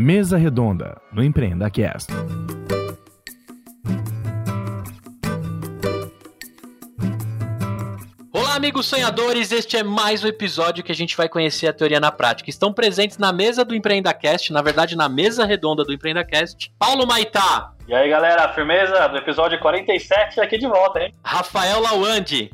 [0.00, 2.12] Mesa Redonda, no Empreenda Cast.
[8.32, 9.50] Olá, amigos sonhadores.
[9.50, 12.48] Este é mais um episódio que a gente vai conhecer a teoria na prática.
[12.48, 17.72] Estão presentes na mesa do EmpreendaCast, na verdade, na mesa redonda do EmpreendaCast, Paulo Maitá.
[17.88, 21.12] E aí, galera, firmeza do episódio 47 aqui de volta, hein?
[21.24, 22.52] Rafael Lawande.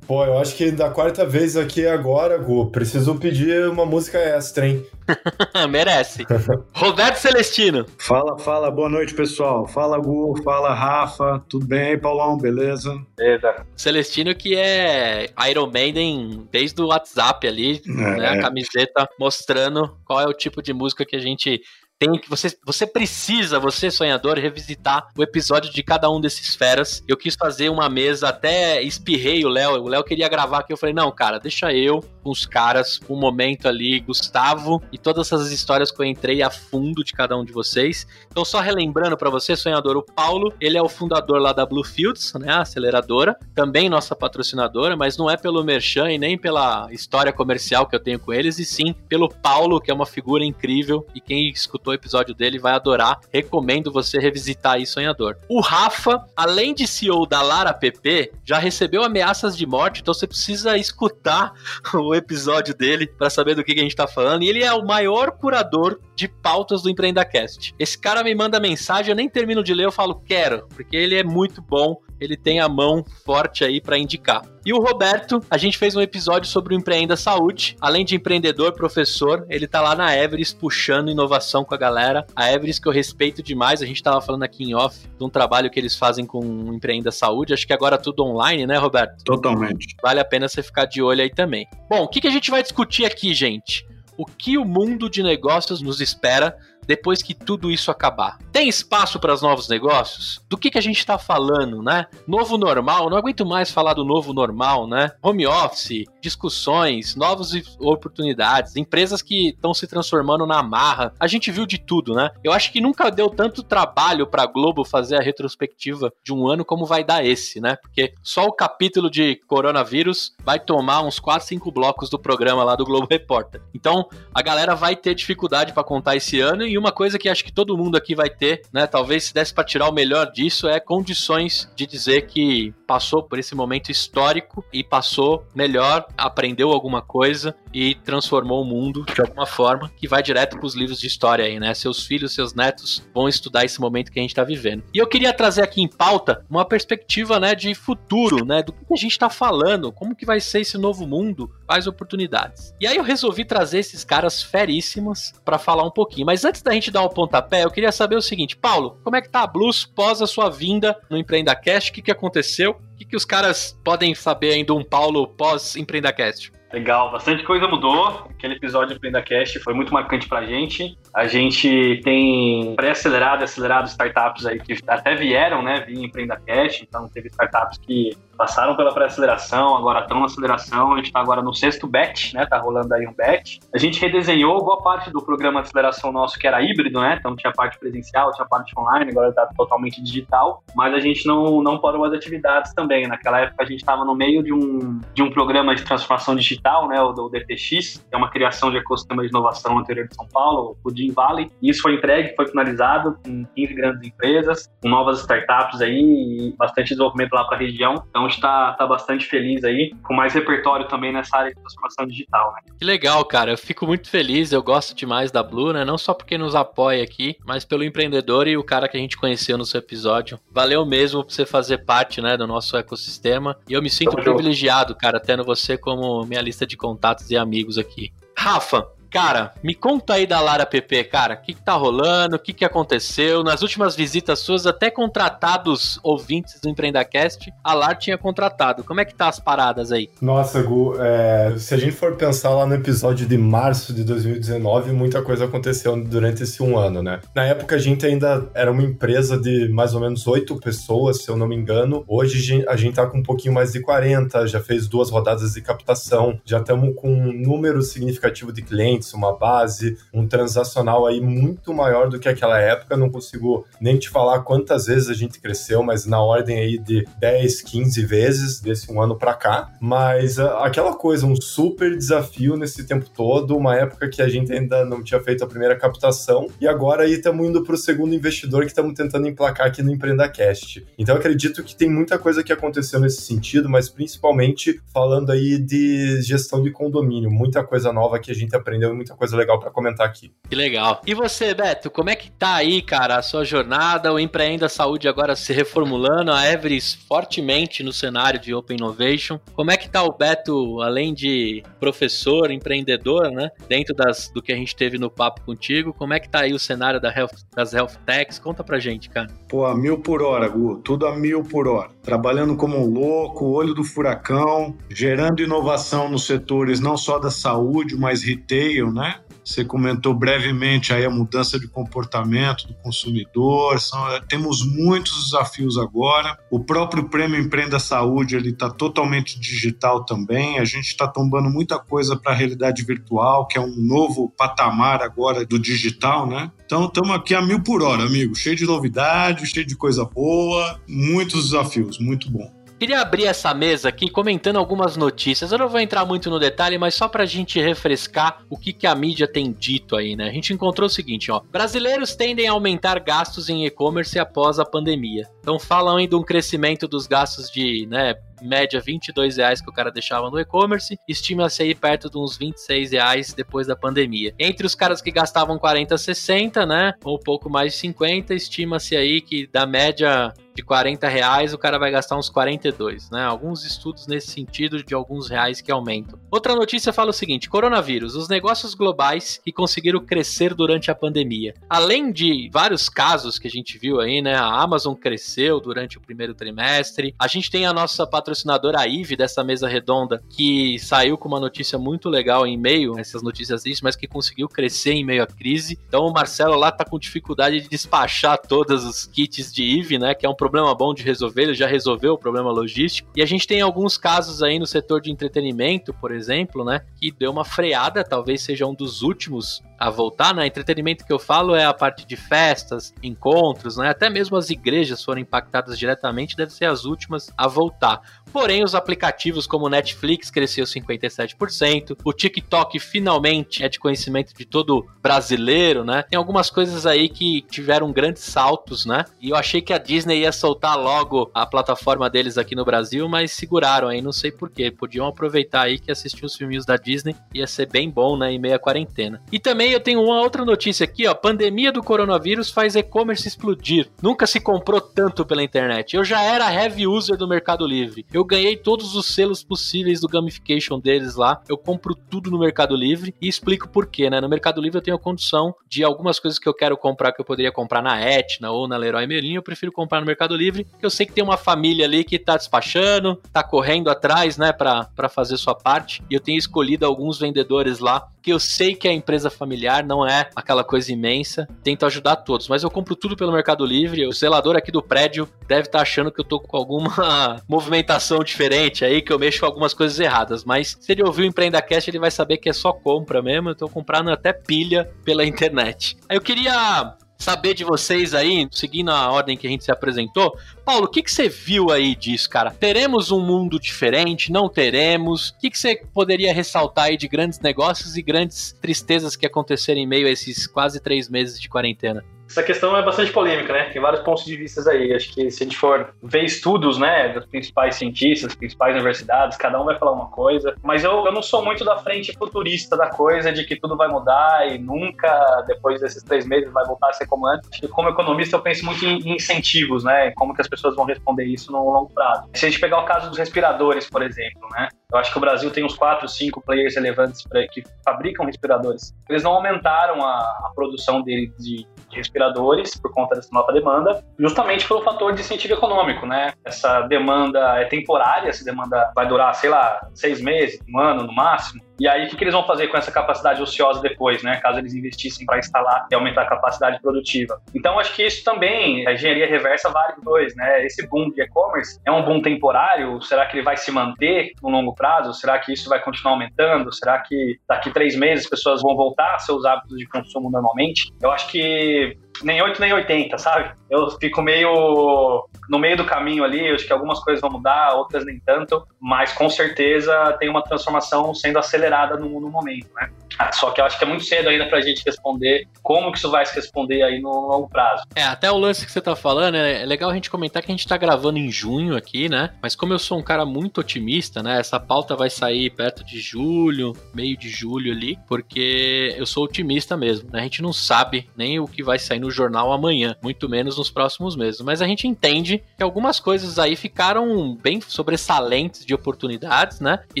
[0.10, 4.66] Pô, eu acho que da quarta vez aqui agora, Gu, preciso pedir uma música extra,
[4.66, 4.84] hein?
[5.70, 6.26] Merece.
[6.74, 7.86] Roberto Celestino.
[7.96, 9.68] Fala, fala, boa noite, pessoal.
[9.68, 11.40] Fala, Gu, fala, Rafa.
[11.48, 12.36] Tudo bem Paulão?
[12.36, 13.00] Beleza?
[13.16, 13.64] Beleza.
[13.76, 17.90] Celestino que é Iron Maiden desde o WhatsApp ali, é.
[17.90, 21.60] né, a camiseta mostrando qual é o tipo de música que a gente
[22.00, 27.04] tem que você, você precisa, você sonhador, revisitar o episódio de cada um desses feras.
[27.06, 29.82] Eu quis fazer uma mesa, até espirrei o Léo.
[29.82, 30.72] O Léo queria gravar aqui.
[30.72, 35.26] Eu falei, não, cara, deixa eu com os caras, um momento ali, Gustavo e todas
[35.26, 38.06] essas histórias que eu entrei a fundo de cada um de vocês.
[38.30, 42.32] Então, só relembrando para você, sonhador, o Paulo, ele é o fundador lá da Bluefields,
[42.34, 47.32] né, a aceleradora, também nossa patrocinadora, mas não é pelo Merchan e nem pela história
[47.32, 51.06] comercial que eu tenho com eles, e sim pelo Paulo, que é uma figura incrível
[51.14, 53.20] e quem escutou o episódio dele vai adorar.
[53.32, 55.36] Recomendo você revisitar aí, sonhador.
[55.48, 60.26] O Rafa, além de CEO da Lara PP, já recebeu ameaças de morte, então você
[60.26, 61.52] precisa escutar
[61.94, 64.42] o episódio dele para saber do que, que a gente tá falando.
[64.42, 67.74] E ele é o maior curador de pautas do EmpreendaCast.
[67.78, 71.14] Esse cara me manda mensagem, eu nem termino de ler, eu falo, quero, porque ele
[71.14, 74.42] é muito bom, ele tem a mão forte aí para indicar.
[74.64, 77.76] E o Roberto, a gente fez um episódio sobre o Empreenda Saúde.
[77.80, 82.26] Além de empreendedor, professor, ele tá lá na Everest puxando inovação com a galera.
[82.36, 85.30] A Everest que eu respeito demais, a gente tava falando aqui em off de um
[85.30, 87.54] trabalho que eles fazem com o Empreenda Saúde.
[87.54, 89.24] Acho que agora tudo online, né, Roberto?
[89.24, 89.96] Totalmente.
[90.02, 91.66] Vale a pena você ficar de olho aí também.
[91.88, 93.86] Bom, o que, que a gente vai discutir aqui, gente?
[94.18, 96.54] O que o mundo de negócios nos espera
[96.90, 98.36] depois que tudo isso acabar?
[98.50, 100.44] Tem espaço para os novos negócios?
[100.48, 102.06] Do que, que a gente está falando, né?
[102.26, 105.12] Novo normal, não aguento mais falar do novo normal, né?
[105.22, 111.12] Home office, discussões, novas oportunidades, empresas que estão se transformando na marra.
[111.18, 112.30] A gente viu de tudo, né?
[112.42, 116.48] Eu acho que nunca deu tanto trabalho para a Globo fazer a retrospectiva de um
[116.48, 117.76] ano como vai dar esse, né?
[117.76, 122.76] Porque só o capítulo de coronavírus vai tomar uns 4, 5 blocos do programa lá
[122.76, 123.62] do Globo Repórter.
[123.74, 127.44] Então, a galera vai ter dificuldade para contar esse ano e uma coisa que acho
[127.44, 128.86] que todo mundo aqui vai ter, né?
[128.86, 133.38] Talvez se desse para tirar o melhor disso é condições de dizer que passou por
[133.38, 139.46] esse momento histórico e passou melhor, aprendeu alguma coisa e transformou o mundo de alguma
[139.46, 141.72] forma, que vai direto para os livros de história aí, né?
[141.74, 144.84] Seus filhos, seus netos vão estudar esse momento que a gente está vivendo.
[144.92, 148.92] E eu queria trazer aqui em pauta uma perspectiva, né, de futuro, né, do que
[148.92, 152.74] a gente está falando, como que vai ser esse novo mundo, quais oportunidades.
[152.80, 156.26] E aí eu resolvi trazer esses caras feríssimos para falar um pouquinho.
[156.26, 159.16] Mas antes da gente dar o um pontapé, eu queria saber o seguinte, Paulo, como
[159.16, 161.90] é que tá a Blues pós a sua vinda no EmpreendaCast?
[161.90, 162.72] O que, que aconteceu?
[162.72, 166.52] O que, que os caras podem saber ainda um Paulo pós EmpreendaCast?
[166.72, 168.28] Legal, bastante coisa mudou.
[168.30, 170.96] Aquele episódio do PrendaCast foi muito marcante pra gente.
[171.12, 176.84] A gente tem pré-acelerado e acelerado startups aí que até vieram, né, vir em PrendaCast.
[176.88, 180.94] Então, teve startups que passaram pela pré-aceleração, agora estão na aceleração.
[180.94, 183.58] A gente está agora no sexto batch, né, tá rolando aí um batch.
[183.74, 187.36] A gente redesenhou boa parte do programa de aceleração nosso que era híbrido, né, então
[187.36, 190.64] tinha parte presencial, tinha parte online, agora está totalmente digital.
[190.74, 193.06] Mas a gente não, não parou as atividades também.
[193.06, 196.88] Naquela época a gente estava no meio de um, de um programa de transformação digital
[196.88, 200.14] né, o do DTX, que é uma criação de ecossistema de inovação no interior de
[200.14, 201.50] São Paulo, o Jim Valley.
[201.60, 206.54] E isso foi entregue, foi finalizado com 15 grandes empresas, com novas startups aí e
[206.56, 208.02] bastante desenvolvimento lá para a região.
[208.08, 212.52] Então está tá bastante feliz aí, com mais repertório também nessa área de transformação digital.
[212.54, 212.72] Né?
[212.78, 213.52] Que legal, cara.
[213.52, 215.84] Eu fico muito feliz, eu gosto demais da Blue, né?
[215.84, 219.16] Não só porque nos apoia aqui, mas pelo empreendedor e o cara que a gente
[219.16, 220.38] conheceu no seu episódio.
[220.50, 223.56] Valeu mesmo por você fazer parte, né, do nosso ecossistema.
[223.68, 225.00] E eu me sinto privilegiado, junto.
[225.00, 228.12] cara, tendo você como minha lista de contatos e amigos aqui.
[228.36, 231.34] Rafa, Cara, me conta aí da Lara PP, cara.
[231.34, 232.36] O que, que tá rolando?
[232.36, 233.42] O que, que aconteceu?
[233.42, 238.84] Nas últimas visitas suas, até contratados ouvintes do EmpreendaCast, a Lara tinha contratado.
[238.84, 240.08] Como é que tá as paradas aí?
[240.22, 244.92] Nossa, Gu, é, se a gente for pensar lá no episódio de março de 2019,
[244.92, 247.20] muita coisa aconteceu durante esse um ano, né?
[247.34, 251.28] Na época a gente ainda era uma empresa de mais ou menos oito pessoas, se
[251.28, 252.04] eu não me engano.
[252.06, 255.60] Hoje a gente tá com um pouquinho mais de 40, já fez duas rodadas de
[255.60, 261.20] captação, já estamos com um número significativo de clientes clientes, uma base, um transacional aí
[261.20, 262.96] muito maior do que aquela época.
[262.96, 267.06] Não consigo nem te falar quantas vezes a gente cresceu, mas na ordem aí de
[267.18, 269.72] 10, 15 vezes desse um ano para cá.
[269.80, 274.52] Mas uh, aquela coisa, um super desafio nesse tempo todo, uma época que a gente
[274.52, 278.14] ainda não tinha feito a primeira captação e agora aí estamos indo para o segundo
[278.14, 280.86] investidor que estamos tentando emplacar aqui no EmpreendaCast.
[280.98, 286.20] Então acredito que tem muita coisa que aconteceu nesse sentido, mas principalmente falando aí de
[286.22, 290.06] gestão de condomínio, muita coisa nova que a gente aprendeu muita coisa legal para comentar
[290.06, 290.32] aqui.
[290.48, 291.00] Que legal.
[291.06, 294.12] E você, Beto, como é que tá aí, cara, a sua jornada?
[294.12, 299.38] O Empreenda Saúde agora se reformulando, a Everest fortemente no cenário de Open Innovation.
[299.52, 303.50] Como é que tá o Beto, além de professor, empreendedor, né?
[303.68, 306.52] Dentro das, do que a gente teve no papo contigo, como é que tá aí
[306.52, 308.38] o cenário da health, das health techs?
[308.38, 309.28] Conta pra gente, cara.
[309.48, 310.80] Pô, a mil por hora, Gu.
[310.82, 311.90] Tudo a mil por hora.
[312.02, 317.96] Trabalhando como um louco, olho do furacão, gerando inovação nos setores não só da saúde,
[317.96, 319.20] mas retail, né?
[319.44, 323.80] Você comentou brevemente aí a mudança de comportamento do consumidor.
[323.80, 326.38] São, é, temos muitos desafios agora.
[326.50, 330.58] O próprio Prêmio Empreenda Saúde ele está totalmente digital também.
[330.58, 335.02] A gente está tombando muita coisa para a realidade virtual, que é um novo patamar
[335.02, 336.50] agora do digital, né?
[336.64, 338.34] Então estamos aqui a mil por hora, amigo.
[338.36, 342.59] Cheio de novidades, cheio de coisa boa, muitos desafios, muito bom.
[342.80, 345.52] Queria abrir essa mesa aqui comentando algumas notícias.
[345.52, 348.86] Eu não vou entrar muito no detalhe, mas só pra gente refrescar o que, que
[348.86, 350.30] a mídia tem dito aí, né?
[350.30, 351.42] A gente encontrou o seguinte, ó.
[351.52, 355.28] Brasileiros tendem a aumentar gastos em e-commerce após a pandemia.
[355.40, 359.72] Então falam aí de um crescimento dos gastos de, né, média 22 reais que o
[359.72, 364.34] cara deixava no e-commerce, estima-se aí perto de uns 26 reais depois da pandemia.
[364.38, 368.96] Entre os caras que gastavam 40, 60, né, ou um pouco mais de 50, estima-se
[368.96, 373.24] aí que da média de 40 reais, o cara vai gastar uns 42, né?
[373.24, 376.20] Alguns estudos nesse sentido de alguns reais que aumentam.
[376.30, 381.54] Outra notícia fala o seguinte: coronavírus, os negócios globais que conseguiram crescer durante a pandemia.
[381.68, 384.34] Além de vários casos que a gente viu aí, né?
[384.34, 387.14] A Amazon cresceu durante o primeiro trimestre.
[387.18, 391.40] A gente tem a nossa patrocinadora a IVE dessa mesa redonda que saiu com uma
[391.40, 395.26] notícia muito legal em meio essas notícias disso, mas que conseguiu crescer em meio à
[395.26, 395.78] crise.
[395.88, 400.14] Então o Marcelo lá tá com dificuldade de despachar todos os kits de IVE, né?
[400.14, 403.10] Que é um problema bom de resolver, ele já resolveu o problema logístico.
[403.16, 407.10] E a gente tem alguns casos aí no setor de entretenimento, por exemplo, né, que
[407.10, 410.46] deu uma freada, talvez seja um dos últimos a voltar, né?
[410.46, 413.88] Entretenimento que eu falo é a parte de festas, encontros, né?
[413.88, 418.02] Até mesmo as igrejas foram impactadas diretamente, devem ser as últimas a voltar.
[418.32, 424.86] Porém, os aplicativos como Netflix cresceu 57%, o TikTok finalmente é de conhecimento de todo
[425.02, 426.04] brasileiro, né?
[426.08, 429.04] Tem algumas coisas aí que tiveram grandes saltos, né?
[429.20, 433.08] E eu achei que a Disney ia soltar logo a plataforma deles aqui no Brasil,
[433.08, 434.70] mas seguraram aí, não sei porquê.
[434.70, 438.32] Podiam aproveitar aí que assistir os filminhos da Disney ia ser bem bom, né?
[438.32, 439.22] Em meia quarentena.
[439.32, 441.14] E também eu tenho uma outra notícia aqui, ó.
[441.14, 443.88] Pandemia do coronavírus faz e-commerce explodir.
[444.02, 445.96] Nunca se comprou tanto pela internet.
[445.96, 448.06] Eu já era heavy user do Mercado Livre.
[448.12, 451.40] Eu ganhei todos os selos possíveis do gamification deles lá.
[451.48, 454.20] Eu compro tudo no Mercado Livre e explico por quê, né?
[454.20, 457.20] No Mercado Livre eu tenho a condição de algumas coisas que eu quero comprar que
[457.20, 460.66] eu poderia comprar na Etna ou na Leroy Merlin, eu prefiro comprar no Mercado Livre,
[460.80, 465.08] eu sei que tem uma família ali que tá despachando, tá correndo atrás, né, para
[465.08, 466.02] fazer sua parte.
[466.10, 470.06] E eu tenho escolhido alguns vendedores lá que eu sei que a empresa familiar não
[470.06, 474.06] é aquela coisa imensa, tento ajudar todos, mas eu compro tudo pelo Mercado Livre.
[474.06, 478.09] O zelador aqui do prédio deve estar tá achando que eu tô com alguma movimentação
[478.18, 481.62] diferente aí, que eu mexo com algumas coisas erradas, mas se ele ouvir o Empreenda
[481.62, 483.50] Cast, ele vai saber que é só compra mesmo.
[483.50, 485.96] Eu tô comprando até pilha pela internet.
[486.08, 490.34] Aí eu queria saber de vocês aí, seguindo a ordem que a gente se apresentou.
[490.64, 492.50] Paulo, o que, que você viu aí disso, cara?
[492.50, 494.32] Teremos um mundo diferente?
[494.32, 495.28] Não teremos?
[495.28, 499.80] O que, que você poderia ressaltar aí de grandes negócios e grandes tristezas que aconteceram
[499.80, 502.02] em meio a esses quase três meses de quarentena?
[502.30, 503.70] Essa questão é bastante polêmica, né?
[503.70, 504.94] Tem vários pontos de vista aí.
[504.94, 509.60] Acho que se a gente for ver estudos, né, dos principais cientistas, principais universidades, cada
[509.60, 510.54] um vai falar uma coisa.
[510.62, 513.88] Mas eu, eu não sou muito da frente futurista da coisa, de que tudo vai
[513.88, 517.50] mudar e nunca, depois desses três meses, vai voltar a ser como antes.
[517.60, 520.12] E como economista, eu penso muito em incentivos, né?
[520.12, 522.28] Como que as pessoas vão responder isso no longo prazo.
[522.34, 524.68] Se a gente pegar o caso dos respiradores, por exemplo, né?
[524.92, 528.92] Eu acho que o Brasil tem uns quatro, cinco players relevantes que fabricam respiradores.
[529.08, 534.02] Eles não aumentaram a, a produção dele de de respiradores por conta dessa nova demanda,
[534.18, 536.32] justamente pelo fator de incentivo econômico, né?
[536.44, 541.12] Essa demanda é temporária, essa demanda vai durar, sei lá, seis meses, um ano no
[541.12, 541.60] máximo.
[541.80, 544.36] E aí, o que, eles vão fazer com essa capacidade ociosa depois, né?
[544.36, 547.40] Caso eles investissem para instalar e aumentar a capacidade produtiva.
[547.54, 550.66] Então, acho que isso também, a engenharia reversa vale dois, né?
[550.66, 553.00] Esse boom de e-commerce é um boom temporário?
[553.00, 555.14] Será que ele vai se manter no longo prazo?
[555.14, 556.70] Será que isso vai continuar aumentando?
[556.70, 560.92] Será que daqui três meses as pessoas vão voltar a seus hábitos de consumo normalmente?
[561.00, 561.79] Eu acho que
[562.22, 563.54] nem 8 nem 80, sabe?
[563.70, 567.74] Eu fico meio no meio do caminho ali, eu acho que algumas coisas vão mudar,
[567.74, 572.88] outras nem tanto, mas com certeza tem uma transformação sendo acelerada no, no momento, né?
[573.32, 576.10] Só que eu acho que é muito cedo ainda pra gente responder como que isso
[576.10, 577.82] vai se responder aí no longo prazo.
[577.94, 580.54] É, até o lance que você tá falando, é legal a gente comentar que a
[580.54, 582.30] gente tá gravando em junho aqui, né?
[582.40, 584.38] Mas como eu sou um cara muito otimista, né?
[584.38, 589.76] Essa pauta vai sair perto de julho, meio de julho ali, porque eu sou otimista
[589.76, 590.20] mesmo, né?
[590.20, 593.70] A gente não sabe nem o que vai sair no jornal amanhã, muito menos nos
[593.70, 594.40] próximos meses.
[594.40, 599.80] Mas a gente entende que algumas coisas aí ficaram bem sobressalentes de oportunidades, né?
[599.94, 600.00] E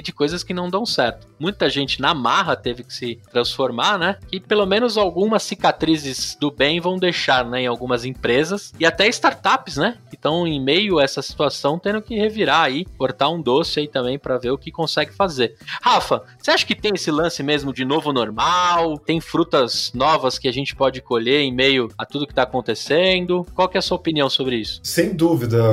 [0.00, 1.26] de coisas que não dão certo.
[1.38, 4.16] Muita gente na marra teve que se transformar, né?
[4.32, 7.62] E pelo menos algumas cicatrizes do bem vão deixar, né?
[7.62, 9.98] Em algumas empresas e até startups, né?
[10.08, 13.88] Que estão em meio a essa situação tendo que revirar aí, cortar um doce aí
[13.88, 15.56] também para ver o que consegue fazer.
[15.82, 18.98] Rafa, você acha que tem esse lance mesmo de novo normal?
[18.98, 23.46] Tem frutas novas que a gente pode colher em meio a tudo que tá acontecendo?
[23.54, 24.80] Qual que é a sua opinião sobre isso?
[24.82, 25.29] Sem dúvida,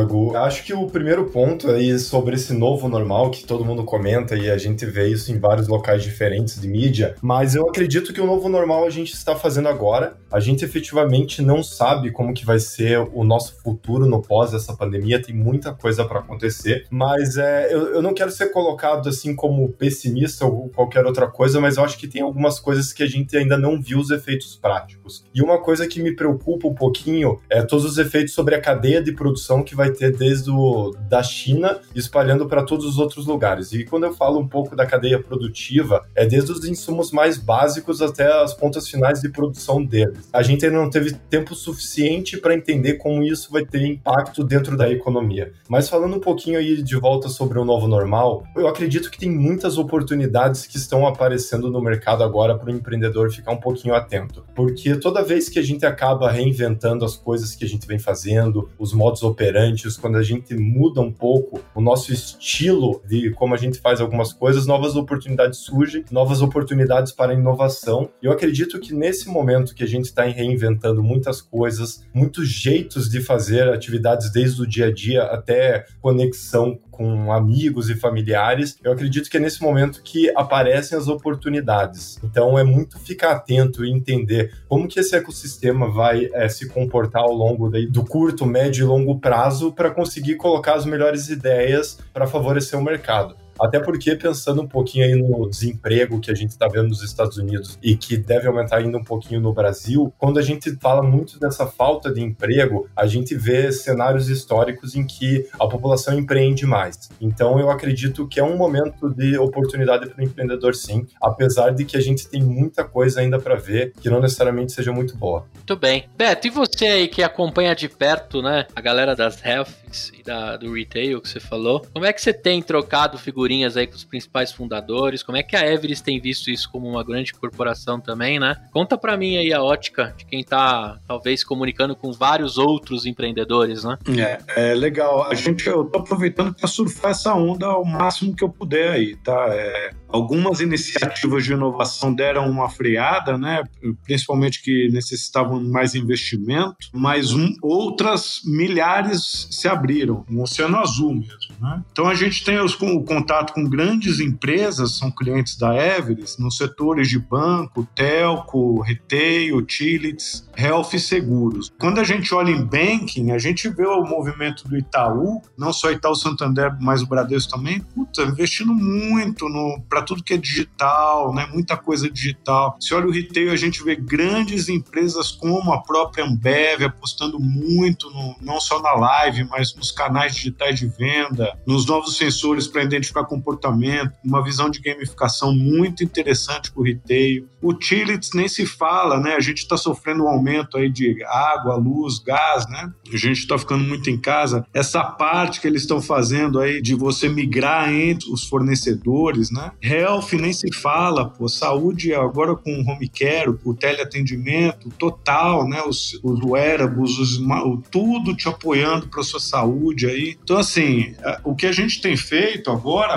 [0.08, 0.36] Gu.
[0.36, 4.50] Acho que o primeiro ponto aí sobre esse novo normal que todo mundo comenta e
[4.50, 8.26] a gente vê isso em vários locais diferentes de mídia, mas eu acredito que o
[8.26, 10.18] novo normal a gente está fazendo agora.
[10.32, 14.76] A gente efetivamente não sabe como que vai ser o nosso futuro no pós essa
[14.76, 19.36] pandemia, tem muita coisa para acontecer, mas é, eu, eu não quero ser colocado assim
[19.36, 23.08] como pessimista ou qualquer outra coisa, mas eu acho que tem algumas coisas que a
[23.08, 25.24] gente ainda não viu os efeitos práticos.
[25.34, 29.02] E uma coisa que me preocupa um pouquinho é todos os efeitos sobre a cadeia
[29.02, 33.72] de produção que vai ter desde o, da China espalhando para todos os outros lugares.
[33.72, 38.02] E quando eu falo um pouco da cadeia produtiva, é desde os insumos mais básicos
[38.02, 40.30] até as pontas finais de produção deles.
[40.32, 44.78] A gente ainda não teve tempo suficiente para entender como isso vai ter impacto dentro
[44.78, 45.52] da economia.
[45.70, 49.30] Mas falando um pouquinho aí de volta sobre o novo normal, eu acredito que tem
[49.30, 54.44] muitas oportunidades que estão aparecendo no mercado agora para o empreendedor ficar um pouquinho atento.
[54.56, 58.70] Porque toda vez que a gente acaba reinventando as coisas que a gente vem fazendo,
[58.78, 63.58] os modos operantes, quando a gente muda um pouco o nosso estilo de como a
[63.58, 68.10] gente faz algumas coisas, novas oportunidades surgem, novas oportunidades para inovação.
[68.22, 73.10] E eu acredito que nesse momento que a gente está reinventando muitas coisas, muitos jeitos
[73.10, 78.92] de fazer atividades desde o dia a dia até conexão com amigos e familiares, eu
[78.92, 82.18] acredito que é nesse momento que aparecem as oportunidades.
[82.24, 87.22] Então é muito ficar atento e entender como que esse ecossistema vai é, se comportar
[87.22, 92.00] ao longo daí, do curto, médio e longo prazo para conseguir colocar as melhores ideias
[92.12, 93.47] para favorecer o mercado.
[93.60, 97.38] Até porque, pensando um pouquinho aí no desemprego que a gente está vendo nos Estados
[97.38, 101.40] Unidos e que deve aumentar ainda um pouquinho no Brasil, quando a gente fala muito
[101.40, 107.10] dessa falta de emprego, a gente vê cenários históricos em que a população empreende mais.
[107.20, 111.86] Então, eu acredito que é um momento de oportunidade para o empreendedor, sim, apesar de
[111.86, 115.46] que a gente tem muita coisa ainda para ver que não necessariamente seja muito boa.
[115.56, 116.06] Muito bem.
[116.18, 120.58] Beto, e você aí que acompanha de perto, né, a galera das healths e da,
[120.58, 123.96] do retail que você falou, como é que você tem trocado figurinhas figurinhas aí com
[123.96, 125.24] os principais fundadores?
[125.24, 128.58] Como é que a Everest tem visto isso como uma grande corporação também, né?
[128.72, 133.86] Conta para mim aí a ótica de quem tá talvez comunicando com vários outros empreendedores,
[133.86, 133.98] né?
[134.18, 135.26] É, é legal.
[135.30, 139.16] A gente, eu tô aproveitando para surfar essa onda ao máximo que eu puder aí,
[139.16, 139.48] tá?
[139.52, 143.64] É, algumas iniciativas de inovação deram uma freada, né?
[144.04, 151.56] Principalmente que necessitavam mais investimento, mas um, outras milhares se abriram, um oceano azul mesmo,
[151.62, 151.82] né?
[151.92, 156.42] Então a gente tem os, o contato contato com grandes empresas, são clientes da Everest,
[156.42, 161.72] nos setores de banco, telco, retail, utilities, health e seguros.
[161.80, 165.92] Quando a gente olha em banking, a gente vê o movimento do Itaú, não só
[165.92, 169.46] Itaú Santander, mas o Bradesco também, puta, investindo muito
[169.88, 171.48] para tudo que é digital, né?
[171.52, 172.78] muita coisa digital.
[172.80, 178.10] Se olha o retail, a gente vê grandes empresas como a própria Ambev apostando muito,
[178.10, 182.84] no, não só na live, mas nos canais digitais de venda, nos novos sensores para
[182.84, 187.48] identificar comportamento, uma visão de gamificação muito interessante para o retail.
[187.62, 189.36] Utilities nem se fala, né?
[189.36, 192.92] A gente está sofrendo um aumento aí de água, luz, gás, né?
[193.12, 194.66] A gente está ficando muito em casa.
[194.74, 199.72] Essa parte que eles estão fazendo aí de você migrar entre os fornecedores, né?
[199.82, 201.48] Health nem se fala, pô.
[201.48, 205.82] Saúde agora com o home care, o teleatendimento total, né?
[205.82, 207.42] Os, os wearables, os,
[207.90, 210.38] tudo te apoiando para sua saúde aí.
[210.44, 213.17] Então, assim, o que a gente tem feito agora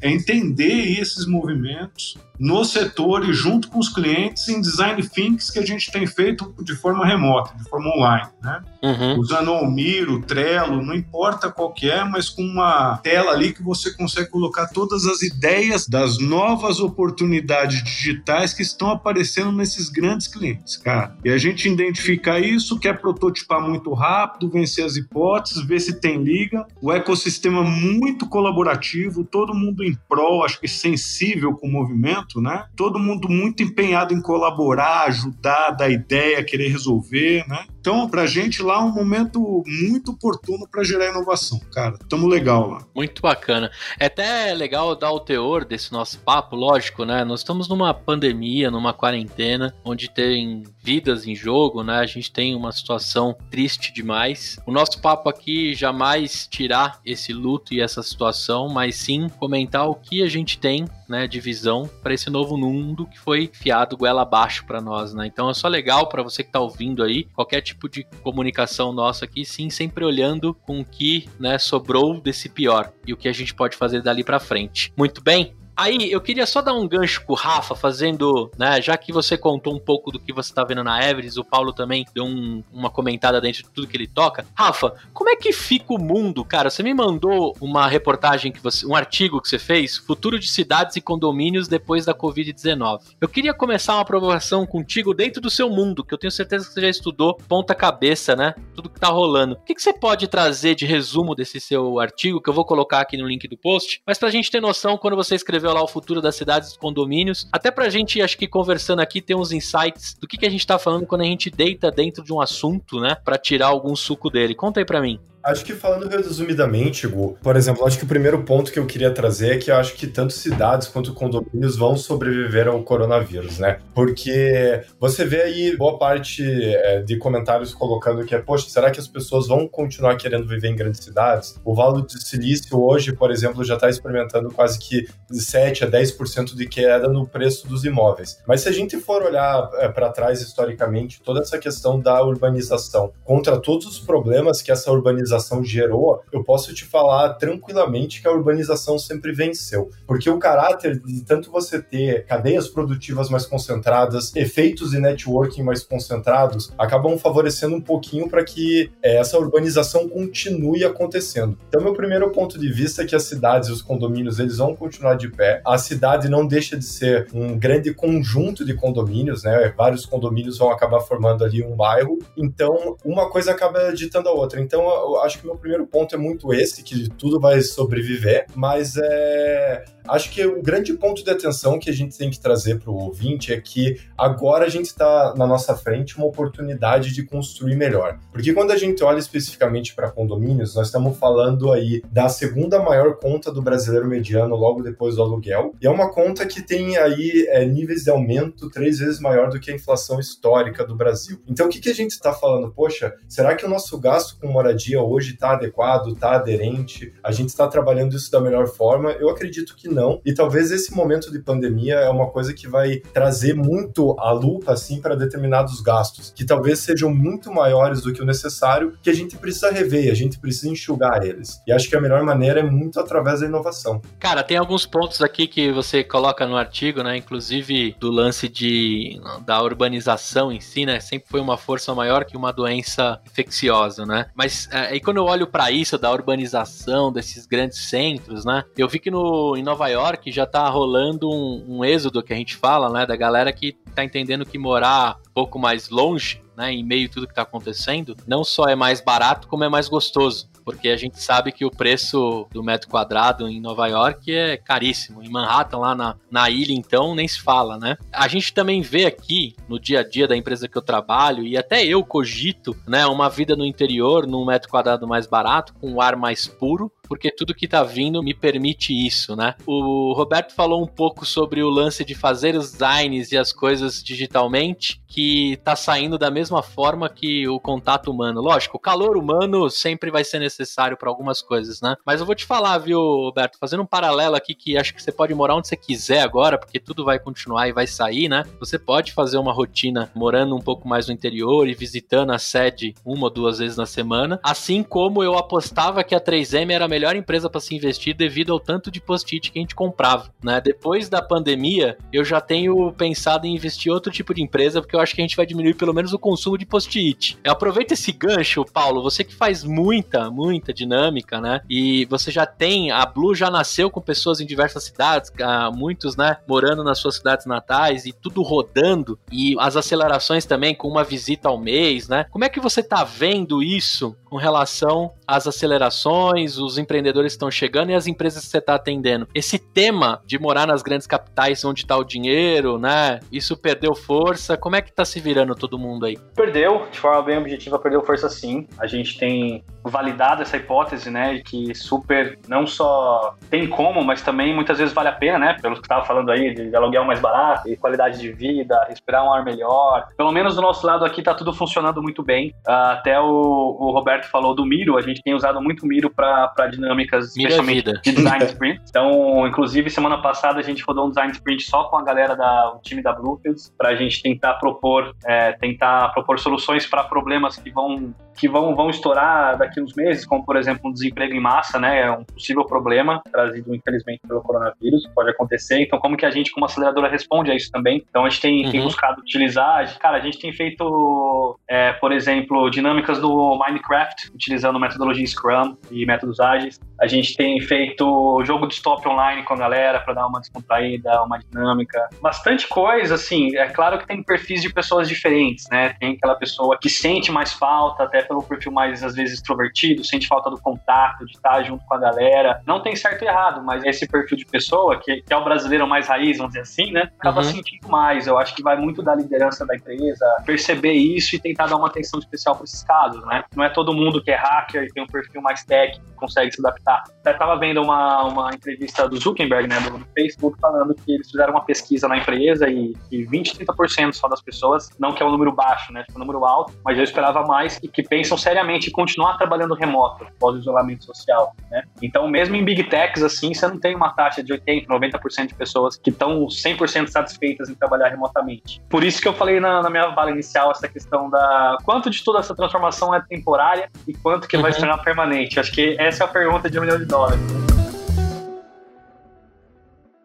[0.00, 5.60] é entender esses movimentos no setor e junto com os clientes em design thinks que
[5.60, 8.60] a gente tem feito de forma remota, de forma online, né?
[8.82, 9.20] Uhum.
[9.20, 13.62] Usando o Miro, Trello, não importa qual que é, mas com uma tela ali que
[13.62, 20.26] você consegue colocar todas as ideias das novas oportunidades digitais que estão aparecendo nesses grandes
[20.26, 21.16] clientes, cara.
[21.24, 26.20] E a gente identifica isso, quer prototipar muito rápido, vencer as hipóteses, ver se tem
[26.20, 26.66] liga.
[26.80, 32.64] O ecossistema muito colaborativo, todo mundo em prol, acho que sensível com o movimento né?
[32.76, 37.64] Todo mundo muito empenhado em colaborar, ajudar, dar ideia, querer resolver, né?
[37.82, 41.98] Então, para a gente lá é um momento muito oportuno para gerar inovação, cara.
[42.08, 42.86] Tamo legal lá.
[42.94, 43.72] Muito bacana.
[43.98, 47.24] É até legal dar o teor desse nosso papo, lógico, né?
[47.24, 51.98] Nós estamos numa pandemia, numa quarentena, onde tem vidas em jogo, né?
[51.98, 54.60] A gente tem uma situação triste demais.
[54.64, 59.96] O nosso papo aqui jamais tirar esse luto e essa situação, mas sim comentar o
[59.96, 64.22] que a gente tem, né, de visão para esse novo mundo que foi fiado goela
[64.22, 65.26] abaixo para nós, né?
[65.26, 69.26] Então é só legal para você que está ouvindo aí, qualquer tipo de comunicação nossa
[69.26, 73.32] aqui, sim, sempre olhando com o que né, sobrou desse pior e o que a
[73.32, 74.90] gente pode fazer dali para frente.
[74.96, 75.54] Muito bem?
[75.82, 79.36] Aí, eu queria só dar um gancho com o Rafa, fazendo, né, já que você
[79.36, 82.62] contou um pouco do que você tá vendo na Everest, o Paulo também deu um,
[82.72, 84.46] uma comentada dentro de tudo que ele toca.
[84.54, 86.70] Rafa, como é que fica o mundo, cara?
[86.70, 90.94] Você me mandou uma reportagem que você, um artigo que você fez, Futuro de cidades
[90.94, 93.00] e condomínios depois da Covid-19.
[93.20, 96.74] Eu queria começar uma provocação contigo dentro do seu mundo, que eu tenho certeza que
[96.74, 98.54] você já estudou ponta cabeça, né?
[98.74, 99.54] Tudo que tá rolando.
[99.54, 103.00] O que, que você pode trazer de resumo desse seu artigo, que eu vou colocar
[103.00, 105.82] aqui no link do post, mas pra gente ter noção quando você escreveu escreveu lá
[105.82, 107.48] o futuro das cidades e condomínios.
[107.52, 110.66] Até pra gente, acho que conversando aqui, ter uns insights do que, que a gente
[110.66, 113.14] tá falando quando a gente deita dentro de um assunto, né?
[113.14, 114.54] Pra tirar algum suco dele.
[114.54, 115.18] Conta aí pra mim.
[115.42, 119.10] Acho que falando resumidamente, Gu, por exemplo, acho que o primeiro ponto que eu queria
[119.10, 123.80] trazer é que eu acho que tanto cidades quanto condomínios vão sobreviver ao coronavírus, né?
[123.92, 129.00] Porque você vê aí boa parte é, de comentários colocando que é, poxa, será que
[129.00, 131.60] as pessoas vão continuar querendo viver em grandes cidades?
[131.64, 136.54] O Vale do Silício hoje, por exemplo, já está experimentando quase que 7 a 10%
[136.54, 138.40] de queda no preço dos imóveis.
[138.46, 143.12] Mas se a gente for olhar é, para trás historicamente, toda essa questão da urbanização,
[143.24, 148.28] contra todos os problemas que essa urbanização urbanização gerou, eu posso te falar tranquilamente que
[148.28, 149.90] a urbanização sempre venceu.
[150.06, 155.82] Porque o caráter de tanto você ter cadeias produtivas mais concentradas, efeitos de networking mais
[155.82, 161.58] concentrados, acabam favorecendo um pouquinho para que é, essa urbanização continue acontecendo.
[161.68, 164.74] Então, meu primeiro ponto de vista é que as cidades e os condomínios eles vão
[164.74, 165.62] continuar de pé.
[165.64, 169.72] A cidade não deixa de ser um grande conjunto de condomínios, né?
[169.76, 172.18] Vários condomínios vão acabar formando ali um bairro.
[172.36, 174.60] Então, uma coisa acaba ditando a outra.
[174.60, 174.82] Então,
[175.22, 179.84] acho que o meu primeiro ponto é muito esse, que tudo vai sobreviver, mas é
[180.08, 182.96] Acho que o grande ponto de atenção que a gente tem que trazer para o
[182.96, 188.18] ouvinte é que agora a gente está na nossa frente uma oportunidade de construir melhor.
[188.32, 193.16] Porque quando a gente olha especificamente para condomínios, nós estamos falando aí da segunda maior
[193.16, 195.74] conta do brasileiro mediano logo depois do aluguel.
[195.80, 199.60] E é uma conta que tem aí é, níveis de aumento três vezes maior do
[199.60, 201.40] que a inflação histórica do Brasil.
[201.48, 202.72] Então o que, que a gente está falando?
[202.72, 207.12] Poxa, será que o nosso gasto com moradia hoje está adequado, está aderente?
[207.22, 209.12] A gente está trabalhando isso da melhor forma?
[209.12, 210.20] Eu acredito que não.
[210.24, 214.72] E talvez esse momento de pandemia é uma coisa que vai trazer muito a lupa
[214.72, 219.14] assim para determinados gastos, que talvez sejam muito maiores do que o necessário, que a
[219.14, 221.60] gente precisa rever, a gente precisa enxugar eles.
[221.66, 224.00] E acho que a melhor maneira é muito através da inovação.
[224.18, 227.16] Cara, tem alguns pontos aqui que você coloca no artigo, né?
[227.16, 231.00] Inclusive do lance de da urbanização em si, né?
[231.00, 234.26] Sempre foi uma força maior que uma doença infecciosa, né?
[234.34, 238.64] Mas é, aí quando eu olho para isso da urbanização desses grandes centros, né?
[238.76, 242.36] Eu vi que no em Nova York já tá rolando um, um, êxodo que a
[242.36, 243.06] gente fala, né?
[243.06, 247.08] Da galera que tá entendendo que morar um pouco mais longe, né, em meio a
[247.08, 250.96] tudo que tá acontecendo, não só é mais barato, como é mais gostoso porque a
[250.96, 255.22] gente sabe que o preço do metro quadrado em Nova York é caríssimo.
[255.22, 257.96] Em Manhattan, lá na, na ilha, então, nem se fala, né?
[258.12, 261.56] A gente também vê aqui, no dia a dia da empresa que eu trabalho, e
[261.56, 266.00] até eu cogito, né, uma vida no interior, num metro quadrado mais barato, com um
[266.00, 269.54] ar mais puro, porque tudo que tá vindo me permite isso, né?
[269.66, 274.02] O Roberto falou um pouco sobre o lance de fazer os designs e as coisas
[274.02, 278.40] digitalmente, que tá saindo da mesma forma que o contato humano.
[278.40, 280.51] Lógico, o calor humano sempre vai ser necessário
[280.98, 281.96] para algumas coisas, né?
[282.04, 285.12] Mas eu vou te falar, viu, Roberto, fazendo um paralelo aqui que acho que você
[285.12, 288.44] pode morar onde você quiser agora, porque tudo vai continuar e vai sair, né?
[288.58, 292.94] Você pode fazer uma rotina morando um pouco mais no interior e visitando a sede
[293.04, 296.88] uma ou duas vezes na semana, assim como eu apostava que a 3M era a
[296.88, 300.60] melhor empresa para se investir devido ao tanto de post-it que a gente comprava, né?
[300.60, 304.96] Depois da pandemia, eu já tenho pensado em investir em outro tipo de empresa, porque
[304.96, 307.38] eu acho que a gente vai diminuir pelo menos o consumo de post-it.
[307.44, 310.30] Aproveita esse gancho, Paulo, você que faz muita
[310.72, 311.60] dinâmica, né?
[311.68, 315.30] E você já tem, a Blue já nasceu com pessoas em diversas cidades,
[315.74, 320.88] muitos, né, morando nas suas cidades natais e tudo rodando, e as acelerações também com
[320.88, 322.26] uma visita ao mês, né?
[322.30, 327.90] Como é que você tá vendo isso com relação às acelerações, os empreendedores estão chegando
[327.90, 329.26] e as empresas que você está atendendo?
[329.34, 333.20] Esse tema de morar nas grandes capitais onde está o dinheiro, né?
[333.32, 334.58] Isso perdeu força.
[334.58, 336.18] Como é que tá se virando todo mundo aí?
[336.36, 338.66] Perdeu, de forma bem objetiva, perdeu força sim.
[338.78, 344.54] A gente tem validado essa hipótese, né, que super não só tem como, mas também
[344.54, 347.68] muitas vezes vale a pena, né, pelo que estava falando aí, de aluguel mais barato,
[347.68, 350.06] e qualidade de vida, respirar um ar melhor.
[350.16, 352.50] Pelo menos do nosso lado aqui tá tudo funcionando muito bem.
[352.66, 356.66] Uh, até o, o, Roberto falou do Miro, a gente tem usado muito Miro para
[356.70, 358.82] dinâmicas, Miro é especialmente de design sprint.
[358.88, 362.78] então, inclusive, semana passada a gente rodou um design sprint só com a galera da
[362.82, 367.70] time da Bluefields, para a gente tentar propor, é, tentar propor soluções para problemas que
[367.70, 371.78] vão que vão, vão estourar daqui uns meses, como por exemplo um desemprego em massa,
[371.78, 372.02] né?
[372.02, 375.82] É um possível problema trazido infelizmente pelo coronavírus, pode acontecer.
[375.82, 378.04] Então, como que a gente, como aceleradora, responde a isso também?
[378.08, 378.70] Então, a gente tem, uhum.
[378.70, 384.78] tem buscado utilizar, cara, a gente tem feito, é, por exemplo, dinâmicas do Minecraft, utilizando
[384.78, 386.80] metodologia Scrum e métodos ágeis.
[387.02, 391.20] A gente tem feito jogo de stop online com a galera para dar uma descontraída,
[391.24, 392.08] uma dinâmica.
[392.22, 393.56] Bastante coisa, assim.
[393.56, 395.96] É claro que tem perfis de pessoas diferentes, né?
[395.98, 400.28] Tem aquela pessoa que sente mais falta, até pelo perfil mais, às vezes, extrovertido, sente
[400.28, 402.62] falta do contato, de estar junto com a galera.
[402.64, 405.88] Não tem certo e errado, mas esse perfil de pessoa, que, que é o brasileiro
[405.88, 407.10] mais raiz, vamos dizer assim, né?
[407.18, 407.50] Acaba uhum.
[407.50, 408.28] sentindo mais.
[408.28, 411.88] Eu acho que vai muito da liderança da empresa, perceber isso e tentar dar uma
[411.88, 413.42] atenção especial para esses casos, né?
[413.56, 416.60] Não é todo mundo que é hacker e tem um perfil mais técnico, consegue se
[416.60, 416.91] adaptar.
[417.24, 421.52] Eu tava vendo uma, uma entrevista do Zuckerberg, né, do, Facebook, falando que eles fizeram
[421.52, 425.30] uma pesquisa na empresa e, e 20, 30% só das pessoas, não que é um
[425.30, 428.88] número baixo, né, tipo um número alto, mas eu esperava mais e que pensam seriamente
[428.88, 431.82] em continuar trabalhando remoto após o isolamento social, né?
[432.02, 435.54] Então, mesmo em big techs, assim, você não tem uma taxa de 80, 90% de
[435.54, 438.82] pessoas que estão 100% satisfeitas em trabalhar remotamente.
[438.88, 442.22] Por isso que eu falei na, na, minha fala inicial essa questão da quanto de
[442.22, 444.62] toda essa transformação é temporária e quanto que uhum.
[444.62, 445.58] vai se tornar permanente.
[445.58, 447.40] Acho que essa é a pergunta de um milhão de dólares.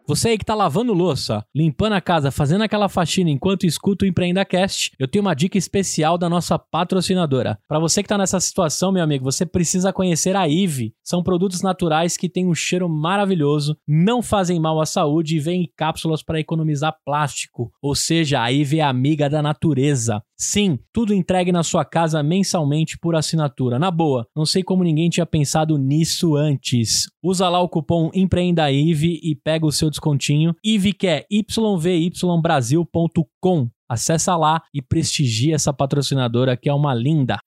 [0.06, 4.08] Você aí que tá lavando louça, limpando a casa, fazendo aquela faxina enquanto escuta o
[4.08, 7.58] Empreenda Cast, eu tenho uma dica especial da nossa patrocinadora.
[7.68, 10.94] Para você que tá nessa situação, meu amigo, você precisa conhecer a IVE.
[11.04, 15.64] São produtos naturais que têm um cheiro maravilhoso, não fazem mal à saúde e vêm
[15.64, 17.70] em cápsulas para economizar plástico.
[17.82, 20.22] Ou seja, a IVE é amiga da natureza.
[20.40, 23.76] Sim, tudo entregue na sua casa mensalmente por assinatura.
[23.76, 27.10] Na boa, não sei como ninguém tinha pensado nisso antes.
[27.20, 30.54] Usa lá o cupom EMPREENDAIVE e pega o seu descontinho.
[30.64, 33.68] IVE que é yvybrasil.com.
[33.88, 37.40] Acessa lá e prestigie essa patrocinadora que é uma linda.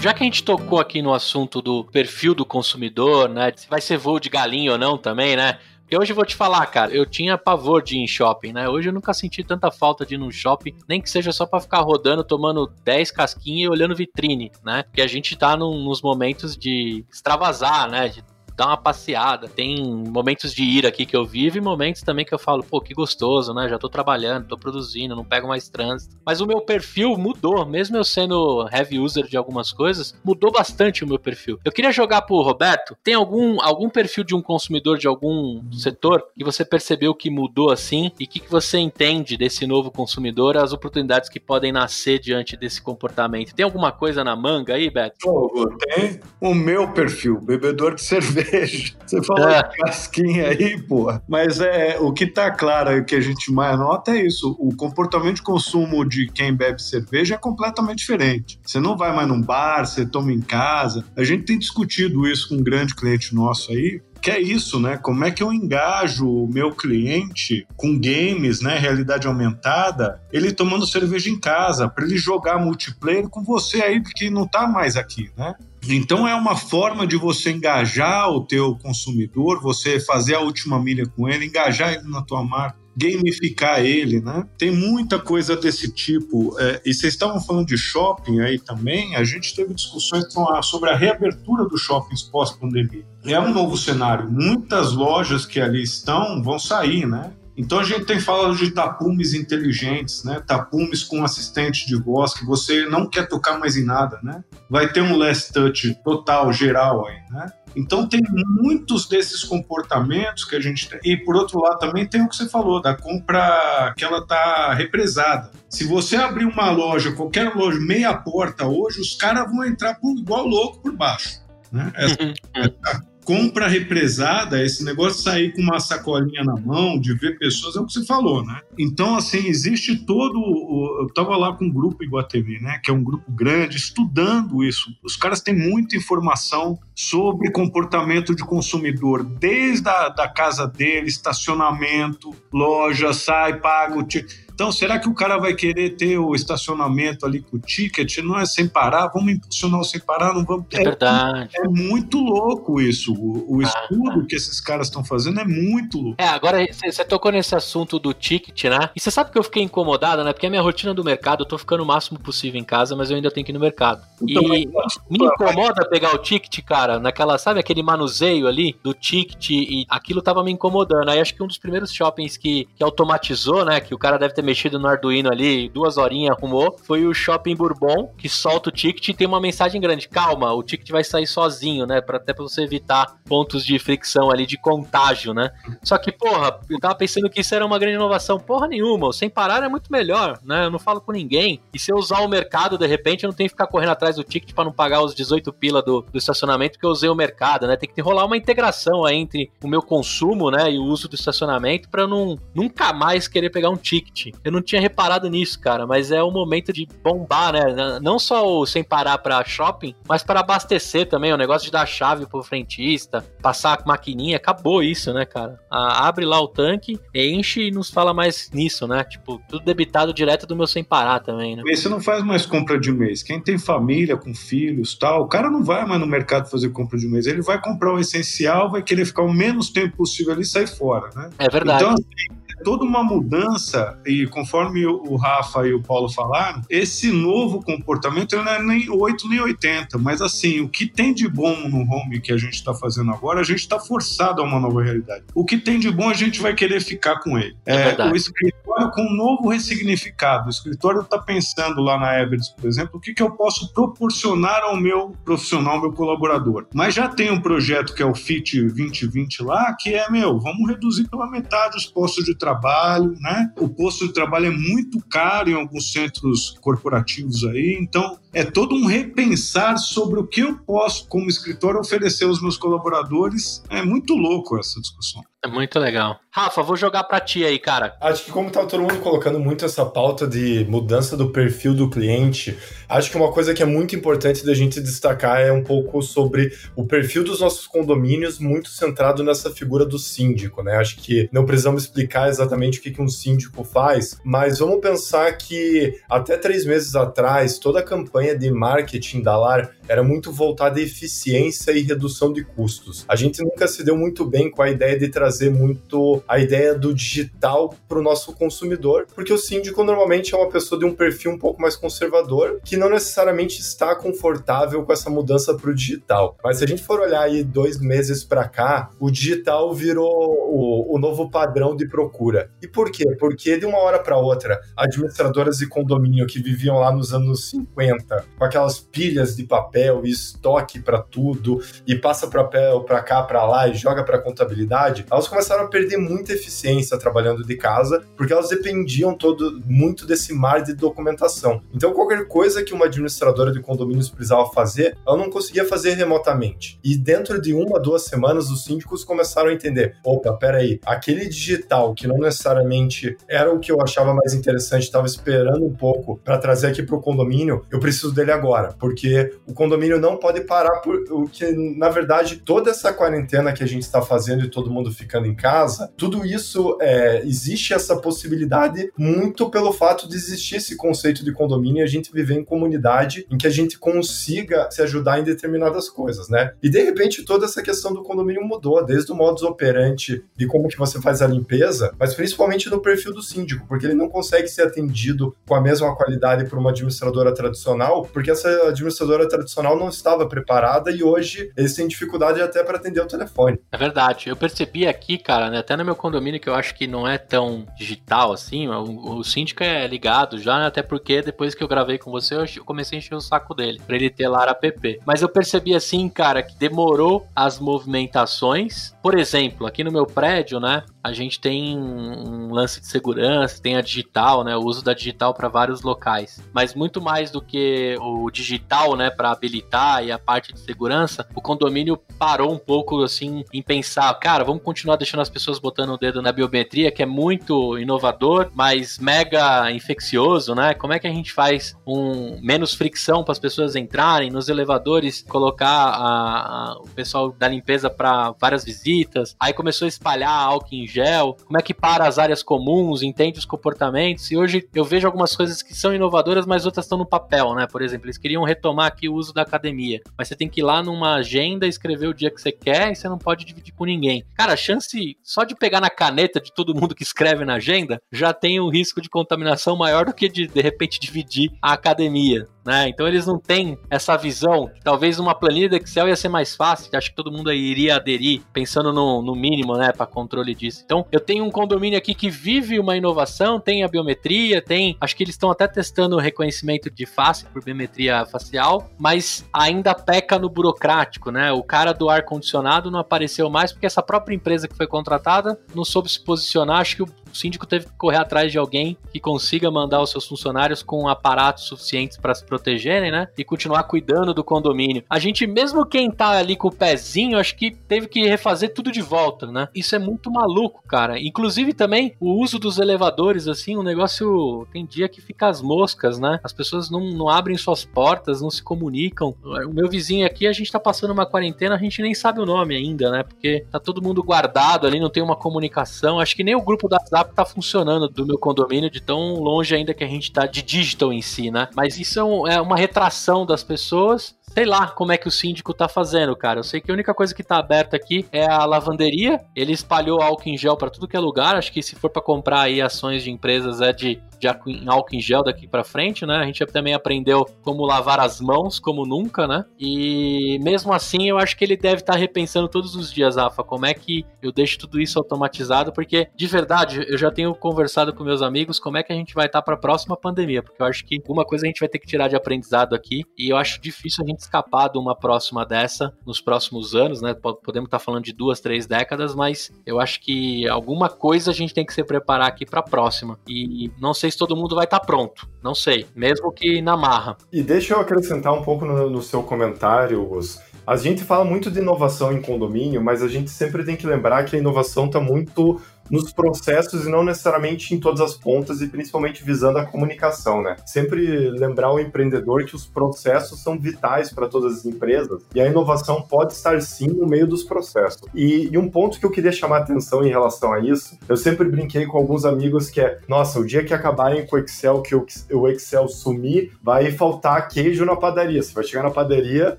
[0.00, 3.52] Já que a gente tocou aqui no assunto do perfil do consumidor, né?
[3.56, 5.58] Se vai ser voo de galinha ou não também, né?
[5.80, 8.68] Porque hoje eu vou te falar, cara, eu tinha pavor de ir em shopping, né?
[8.68, 11.60] Hoje eu nunca senti tanta falta de ir num shopping, nem que seja só para
[11.60, 14.84] ficar rodando, tomando 10 casquinhas e olhando vitrine, né?
[14.84, 18.08] Porque a gente tá num, nos momentos de extravasar, né?
[18.08, 18.22] De
[18.58, 19.48] dar uma passeada.
[19.48, 22.80] Tem momentos de ira aqui que eu vivo e momentos também que eu falo, pô,
[22.80, 23.68] que gostoso, né?
[23.68, 26.16] Já tô trabalhando, tô produzindo, não pego mais trânsito.
[26.26, 31.04] Mas o meu perfil mudou, mesmo eu sendo heavy user de algumas coisas, mudou bastante
[31.04, 31.60] o meu perfil.
[31.64, 36.24] Eu queria jogar pro Roberto, tem algum, algum perfil de um consumidor de algum setor
[36.36, 40.56] que você percebeu que mudou assim e o que, que você entende desse novo consumidor,
[40.56, 43.54] as oportunidades que podem nascer diante desse comportamento?
[43.54, 45.18] Tem alguma coisa na manga aí, Beto?
[45.22, 48.47] Pô, tem o meu perfil, bebedor de cerveja.
[48.50, 48.92] Cerveja.
[49.06, 49.62] Você falou É.
[49.62, 51.22] de casquinha aí, porra.
[51.28, 54.56] Mas é, o que tá claro e o que a gente mais nota é isso.
[54.58, 58.58] O comportamento de consumo de quem bebe cerveja é completamente diferente.
[58.64, 61.04] Você não vai mais num bar, você toma em casa.
[61.16, 64.96] A gente tem discutido isso com um grande cliente nosso aí, que é isso, né?
[64.96, 68.78] Como é que eu engajo o meu cliente com games, né?
[68.78, 74.30] Realidade aumentada, ele tomando cerveja em casa, para ele jogar multiplayer com você aí que
[74.30, 75.54] não tá mais aqui, né?
[75.88, 81.06] Então é uma forma de você engajar o teu consumidor, você fazer a última milha
[81.06, 84.44] com ele, engajar ele na tua marca, gamificar ele, né?
[84.58, 86.58] Tem muita coisa desse tipo.
[86.58, 90.24] É, e vocês estavam falando de shopping aí também, a gente teve discussões
[90.62, 93.06] sobre a reabertura dos shoppings pós-pandemia.
[93.24, 94.30] É um novo cenário.
[94.30, 97.32] Muitas lojas que ali estão vão sair, né?
[97.58, 100.40] Então a gente tem falado de tapumes inteligentes, né?
[100.46, 104.44] Tapumes com assistente de voz que você não quer tocar mais em nada, né?
[104.70, 107.52] Vai ter um last touch total, geral aí, né?
[107.74, 108.20] Então tem
[108.62, 111.00] muitos desses comportamentos que a gente tem.
[111.04, 114.72] E por outro lado também tem o que você falou da compra que ela tá
[114.74, 115.50] represada.
[115.68, 120.16] Se você abrir uma loja, qualquer loja meia porta hoje, os caras vão entrar por,
[120.16, 121.40] igual louco por baixo,
[121.72, 121.92] né?
[121.96, 122.18] Essa,
[122.54, 127.76] essa compra represada, esse negócio de sair com uma sacolinha na mão, de ver pessoas,
[127.76, 128.62] é o que você falou, né?
[128.78, 130.38] Então, assim, existe todo.
[130.38, 132.80] O, eu estava lá com um grupo Iguatemi, né?
[132.82, 134.90] Que é um grupo grande, estudando isso.
[135.04, 142.34] Os caras têm muita informação sobre comportamento de consumidor, desde a da casa dele, estacionamento,
[142.50, 144.47] loja, sai, paga o ticket.
[144.58, 148.18] Então, será que o cara vai querer ter o estacionamento ali com o ticket?
[148.18, 149.06] Não é sem parar?
[149.06, 150.34] Vamos impulsionar o sem parar?
[150.34, 150.66] Não vamos.
[150.72, 151.50] É verdade.
[151.54, 153.14] É, é muito louco isso.
[153.14, 156.20] O, o estudo ah, que esses caras estão fazendo é muito louco.
[156.20, 158.90] É, agora você tocou nesse assunto do ticket, né?
[158.96, 160.32] E você sabe que eu fiquei incomodado, né?
[160.32, 163.10] Porque a minha rotina do mercado, eu tô ficando o máximo possível em casa, mas
[163.10, 164.02] eu ainda tenho que ir no mercado.
[164.20, 164.66] Então, e
[165.08, 170.20] me incomoda pegar o ticket, cara, naquela, sabe, aquele manuseio ali do ticket e aquilo
[170.20, 171.10] tava me incomodando.
[171.10, 173.78] Aí acho que um dos primeiros shoppings que, que automatizou, né?
[173.78, 177.54] Que o cara deve ter mexido no Arduino ali, duas horinhas arrumou, foi o Shopping
[177.54, 180.08] Bourbon, que solta o ticket e tem uma mensagem grande.
[180.08, 182.00] Calma, o ticket vai sair sozinho, né?
[182.00, 185.50] Pra, até pra você evitar pontos de fricção ali, de contágio, né?
[185.82, 188.38] Só que, porra, eu tava pensando que isso era uma grande inovação.
[188.38, 190.64] Porra nenhuma, o sem parar é muito melhor, né?
[190.64, 191.60] Eu não falo com ninguém.
[191.74, 194.16] E se eu usar o mercado, de repente, eu não tenho que ficar correndo atrás
[194.16, 197.14] do ticket para não pagar os 18 pila do, do estacionamento, porque eu usei o
[197.14, 197.76] mercado, né?
[197.76, 200.72] Tem que rolar uma integração aí entre o meu consumo, né?
[200.72, 204.34] E o uso do estacionamento para não, nunca mais querer pegar um ticket.
[204.44, 207.98] Eu não tinha reparado nisso, cara, mas é o momento de bombar, né?
[208.00, 211.32] Não só o sem parar para shopping, mas para abastecer também.
[211.32, 215.58] O negócio de dar chave pro frentista, passar a maquininha, acabou isso, né, cara?
[215.70, 219.04] A, abre lá o tanque, enche e nos fala mais nisso, né?
[219.04, 221.62] Tipo, tudo debitado direto do meu sem parar também, né?
[221.66, 223.22] E você não faz mais compra de mês.
[223.22, 226.98] Quem tem família com filhos tal, o cara não vai mais no mercado fazer compra
[226.98, 227.26] de mês.
[227.26, 230.66] Ele vai comprar o essencial, vai querer ficar o menos tempo possível ali e sair
[230.66, 231.30] fora, né?
[231.38, 231.82] É verdade.
[231.82, 237.62] Então, assim, toda uma mudança, e conforme o Rafa e o Paulo falaram, esse novo
[237.62, 241.80] comportamento não é nem 8 nem 80, mas assim, o que tem de bom no
[241.80, 245.24] home que a gente está fazendo agora, a gente está forçado a uma nova realidade.
[245.34, 247.56] O que tem de bom, a gente vai querer ficar com ele.
[247.64, 248.57] É é, o escritório
[248.94, 250.46] com um novo ressignificado.
[250.46, 254.62] O escritório está pensando lá na Everest, por exemplo, o que, que eu posso proporcionar
[254.62, 256.66] ao meu profissional, ao meu colaborador.
[256.74, 260.68] Mas já tem um projeto que é o FIT 2020 lá, que é, meu, vamos
[260.68, 263.52] reduzir pela metade os postos de trabalho, né?
[263.58, 268.74] O posto de trabalho é muito caro em alguns centros corporativos aí, então é todo
[268.74, 273.62] um repensar sobre o que eu posso, como escritório, oferecer aos meus colaboradores.
[273.68, 275.22] É muito louco essa discussão.
[275.48, 276.20] É muito legal.
[276.30, 277.96] Rafa, vou jogar pra ti aí, cara.
[278.00, 281.88] Acho que como tá todo mundo colocando muito essa pauta de mudança do perfil do
[281.88, 282.56] cliente,
[282.86, 286.52] acho que uma coisa que é muito importante da gente destacar é um pouco sobre
[286.76, 290.76] o perfil dos nossos condomínios, muito centrado nessa figura do síndico, né?
[290.76, 295.32] Acho que não precisamos explicar exatamente o que, que um síndico faz, mas vamos pensar
[295.32, 300.78] que até três meses atrás, toda a campanha de marketing da LAR era muito voltada
[300.78, 303.04] à eficiência e redução de custos.
[303.08, 306.74] A gente nunca se deu muito bem com a ideia de trazer muito a ideia
[306.74, 310.94] do digital para o nosso consumidor, porque o síndico normalmente é uma pessoa de um
[310.94, 315.74] perfil um pouco mais conservador, que não necessariamente está confortável com essa mudança para o
[315.74, 316.36] digital.
[316.42, 320.96] Mas se a gente for olhar aí dois meses para cá, o digital virou o,
[320.96, 322.50] o novo padrão de procura.
[322.60, 323.04] E por quê?
[323.18, 328.08] Porque de uma hora para outra, administradoras de condomínio que viviam lá nos anos 50
[328.08, 333.22] planta, com aquelas pilhas de papel e estoque para tudo, e passa papel para cá,
[333.22, 338.04] para lá e joga para contabilidade, elas começaram a perder muita eficiência trabalhando de casa,
[338.16, 341.60] porque elas dependiam todo muito desse mar de documentação.
[341.74, 346.78] Então, qualquer coisa que uma administradora de condomínios precisava fazer, ela não conseguia fazer remotamente.
[346.84, 351.94] E dentro de uma, duas semanas, os síndicos começaram a entender: opa, peraí, aquele digital
[351.94, 356.38] que não necessariamente era o que eu achava mais interessante, estava esperando um pouco para
[356.38, 360.78] trazer aqui para o condomínio, eu preciso dele agora, porque o condomínio não pode parar
[360.80, 364.70] por o que, na verdade, toda essa quarentena que a gente está fazendo e todo
[364.70, 370.56] mundo ficando em casa, tudo isso é, existe essa possibilidade muito pelo fato de existir
[370.56, 374.70] esse conceito de condomínio e a gente viver em comunidade em que a gente consiga
[374.70, 376.52] se ajudar em determinadas coisas, né?
[376.62, 380.68] E de repente toda essa questão do condomínio mudou, desde o modus operandi de como
[380.68, 384.48] que você faz a limpeza, mas principalmente no perfil do síndico, porque ele não consegue
[384.48, 389.88] ser atendido com a mesma qualidade por uma administradora tradicional, porque essa administradora tradicional não
[389.88, 393.58] estava preparada e hoje eles têm dificuldade até para atender o telefone.
[393.72, 394.28] É verdade.
[394.28, 394.86] Eu percebi
[395.18, 398.68] cara, né, até no meu condomínio que eu acho que não é tão digital assim,
[398.68, 402.34] o, o síndico é ligado já, né, até porque depois que eu gravei com você,
[402.34, 405.00] eu comecei a encher o saco dele, para ele ter lá a app.
[405.06, 408.94] Mas eu percebi assim, cara, que demorou as movimentações.
[409.02, 413.76] Por exemplo, aqui no meu prédio, né, a gente tem um lance de segurança, tem
[413.76, 416.42] a digital, né, o uso da digital para vários locais.
[416.52, 421.26] Mas muito mais do que o digital, né, para habilitar e a parte de segurança,
[421.34, 425.90] o condomínio parou um pouco assim em pensar, cara, vamos continuar deixando as pessoas botando
[425.90, 430.74] o dedo na biometria, que é muito inovador, mas mega infeccioso, né?
[430.74, 435.22] Como é que a gente faz um menos fricção para as pessoas entrarem nos elevadores,
[435.28, 439.36] colocar a, a, o pessoal da limpeza para várias visitas?
[439.38, 441.36] Aí começou a espalhar álcool em gel.
[441.44, 444.30] Como é que para as áreas comuns, entende os comportamentos?
[444.30, 447.66] E hoje eu vejo algumas coisas que são inovadoras, mas outras estão no papel, né?
[447.66, 450.64] Por exemplo, eles queriam retomar aqui o uso da academia, mas você tem que ir
[450.64, 453.84] lá numa agenda, escrever o dia que você quer e você não pode dividir com
[453.84, 454.24] ninguém.
[454.34, 454.77] Cara, a chance
[455.22, 458.68] só de pegar na caneta de todo mundo que escreve na agenda já tem um
[458.68, 462.46] risco de contaminação maior do que de de repente dividir a academia.
[462.64, 462.88] Né?
[462.88, 464.70] Então eles não têm essa visão.
[464.82, 466.90] Talvez uma planilha do Excel ia ser mais fácil.
[466.94, 470.82] Acho que todo mundo iria aderir, pensando no, no mínimo, né, para controle disso.
[470.84, 474.96] Então eu tenho um condomínio aqui que vive uma inovação, tem a biometria, tem.
[475.00, 479.94] Acho que eles estão até testando o reconhecimento de face por biometria facial, mas ainda
[479.94, 481.52] peca no burocrático, né?
[481.52, 485.58] O cara do ar condicionado não apareceu mais porque essa própria empresa que foi contratada
[485.74, 486.80] não soube se posicionar.
[486.80, 490.26] Acho que o síndico teve que correr atrás de alguém que consiga mandar os seus
[490.26, 493.28] funcionários com aparatos suficientes para se protegerem, né?
[493.36, 495.04] E continuar cuidando do condomínio.
[495.08, 498.90] A gente, mesmo quem tá ali com o pezinho, acho que teve que refazer tudo
[498.90, 499.68] de volta, né?
[499.74, 501.18] Isso é muito maluco, cara.
[501.18, 504.66] Inclusive também o uso dos elevadores, assim, um negócio.
[504.72, 506.40] Tem dia que fica as moscas, né?
[506.42, 509.34] As pessoas não, não abrem suas portas, não se comunicam.
[509.42, 512.46] O meu vizinho aqui, a gente tá passando uma quarentena, a gente nem sabe o
[512.46, 513.22] nome ainda, né?
[513.22, 516.18] Porque tá todo mundo guardado ali, não tem uma comunicação.
[516.18, 519.74] Acho que nem o grupo da WhatsApp tá funcionando do meu condomínio de tão longe
[519.74, 521.68] ainda que a gente tá de digital em si, né?
[521.74, 525.30] Mas isso é, um, é uma retração das pessoas sei lá como é que o
[525.30, 526.60] síndico tá fazendo, cara.
[526.60, 529.40] Eu sei que a única coisa que tá aberta aqui é a lavanderia.
[529.54, 531.56] Ele espalhou álcool em gel para tudo que é lugar.
[531.56, 535.20] Acho que se for para comprar aí ações de empresas é de de álcool em
[535.20, 536.36] gel daqui para frente, né?
[536.36, 539.64] A gente também aprendeu como lavar as mãos como nunca, né?
[539.78, 543.64] E mesmo assim, eu acho que ele deve estar tá repensando todos os dias, Rafa,
[543.64, 548.14] como é que eu deixo tudo isso automatizado, porque de verdade, eu já tenho conversado
[548.14, 550.62] com meus amigos como é que a gente vai estar tá para a próxima pandemia,
[550.62, 553.24] porque eu acho que alguma coisa a gente vai ter que tirar de aprendizado aqui,
[553.36, 557.34] e eu acho difícil a gente escapar de uma próxima dessa nos próximos anos, né?
[557.34, 561.54] Podemos estar tá falando de duas, três décadas, mas eu acho que alguma coisa a
[561.54, 563.38] gente tem que se preparar aqui para a próxima.
[563.48, 565.48] E não sei sei se todo mundo vai estar tá pronto.
[565.62, 566.06] Não sei.
[566.14, 567.36] Mesmo que na marra.
[567.52, 570.60] E deixa eu acrescentar um pouco no, no seu comentário, Gus.
[570.86, 574.44] A gente fala muito de inovação em condomínio, mas a gente sempre tem que lembrar
[574.44, 578.88] que a inovação está muito nos processos e não necessariamente em todas as pontas e
[578.88, 580.76] principalmente visando a comunicação, né?
[580.86, 585.66] Sempre lembrar o empreendedor que os processos são vitais para todas as empresas e a
[585.66, 588.22] inovação pode estar sim no meio dos processos.
[588.34, 591.36] E, e um ponto que eu queria chamar a atenção em relação a isso, eu
[591.36, 595.02] sempre brinquei com alguns amigos que é, nossa, o dia que acabarem com o Excel,
[595.02, 598.62] que o Excel sumir, vai faltar queijo na padaria.
[598.62, 599.78] Você vai chegar na padaria,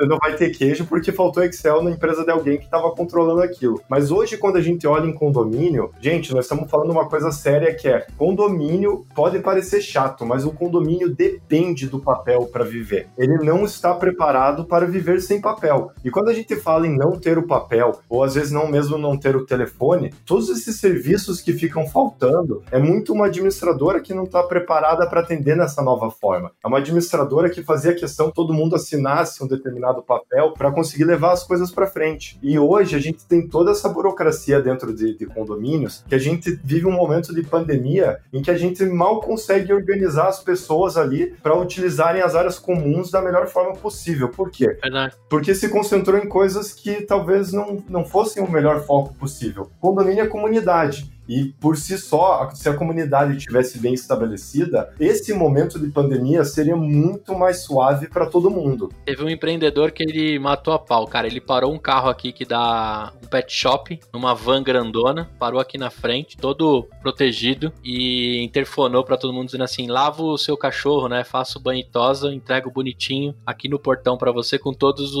[0.00, 3.80] não vai ter queijo porque faltou Excel na empresa de alguém que estava controlando aquilo.
[3.88, 7.32] Mas hoje, quando a gente olha em condomínio, gente, gente, nós estamos falando uma coisa
[7.32, 13.08] séria que é condomínio pode parecer chato, mas o condomínio depende do papel para viver.
[13.16, 15.90] Ele não está preparado para viver sem papel.
[16.04, 18.98] E quando a gente fala em não ter o papel, ou às vezes não mesmo
[18.98, 24.12] não ter o telefone, todos esses serviços que ficam faltando, é muito uma administradora que
[24.12, 26.52] não está preparada para atender nessa nova forma.
[26.62, 31.04] É uma administradora que fazia questão que todo mundo assinasse um determinado papel para conseguir
[31.04, 32.38] levar as coisas para frente.
[32.42, 36.58] E hoje a gente tem toda essa burocracia dentro de, de condomínios que a gente
[36.62, 41.34] vive um momento de pandemia em que a gente mal consegue organizar as pessoas ali
[41.42, 44.28] para utilizarem as áreas comuns da melhor forma possível.
[44.28, 44.78] Por quê?
[44.82, 45.14] Verdade.
[45.28, 49.70] Porque se concentrou em coisas que talvez não, não fossem o melhor foco possível.
[49.80, 51.11] Condomínio é comunidade.
[51.28, 56.76] E por si só, se a comunidade estivesse bem estabelecida, esse momento de pandemia seria
[56.76, 58.90] muito mais suave para todo mundo.
[59.04, 61.26] Teve um empreendedor que ele matou a pau, cara.
[61.26, 65.78] Ele parou um carro aqui que dá um pet shop, numa van grandona, parou aqui
[65.78, 71.08] na frente, todo protegido e interfonou para todo mundo dizendo assim: lava o seu cachorro,
[71.08, 71.24] né?
[71.24, 75.12] Faça o banho e tosa, entrego bonitinho aqui no portão para você com todas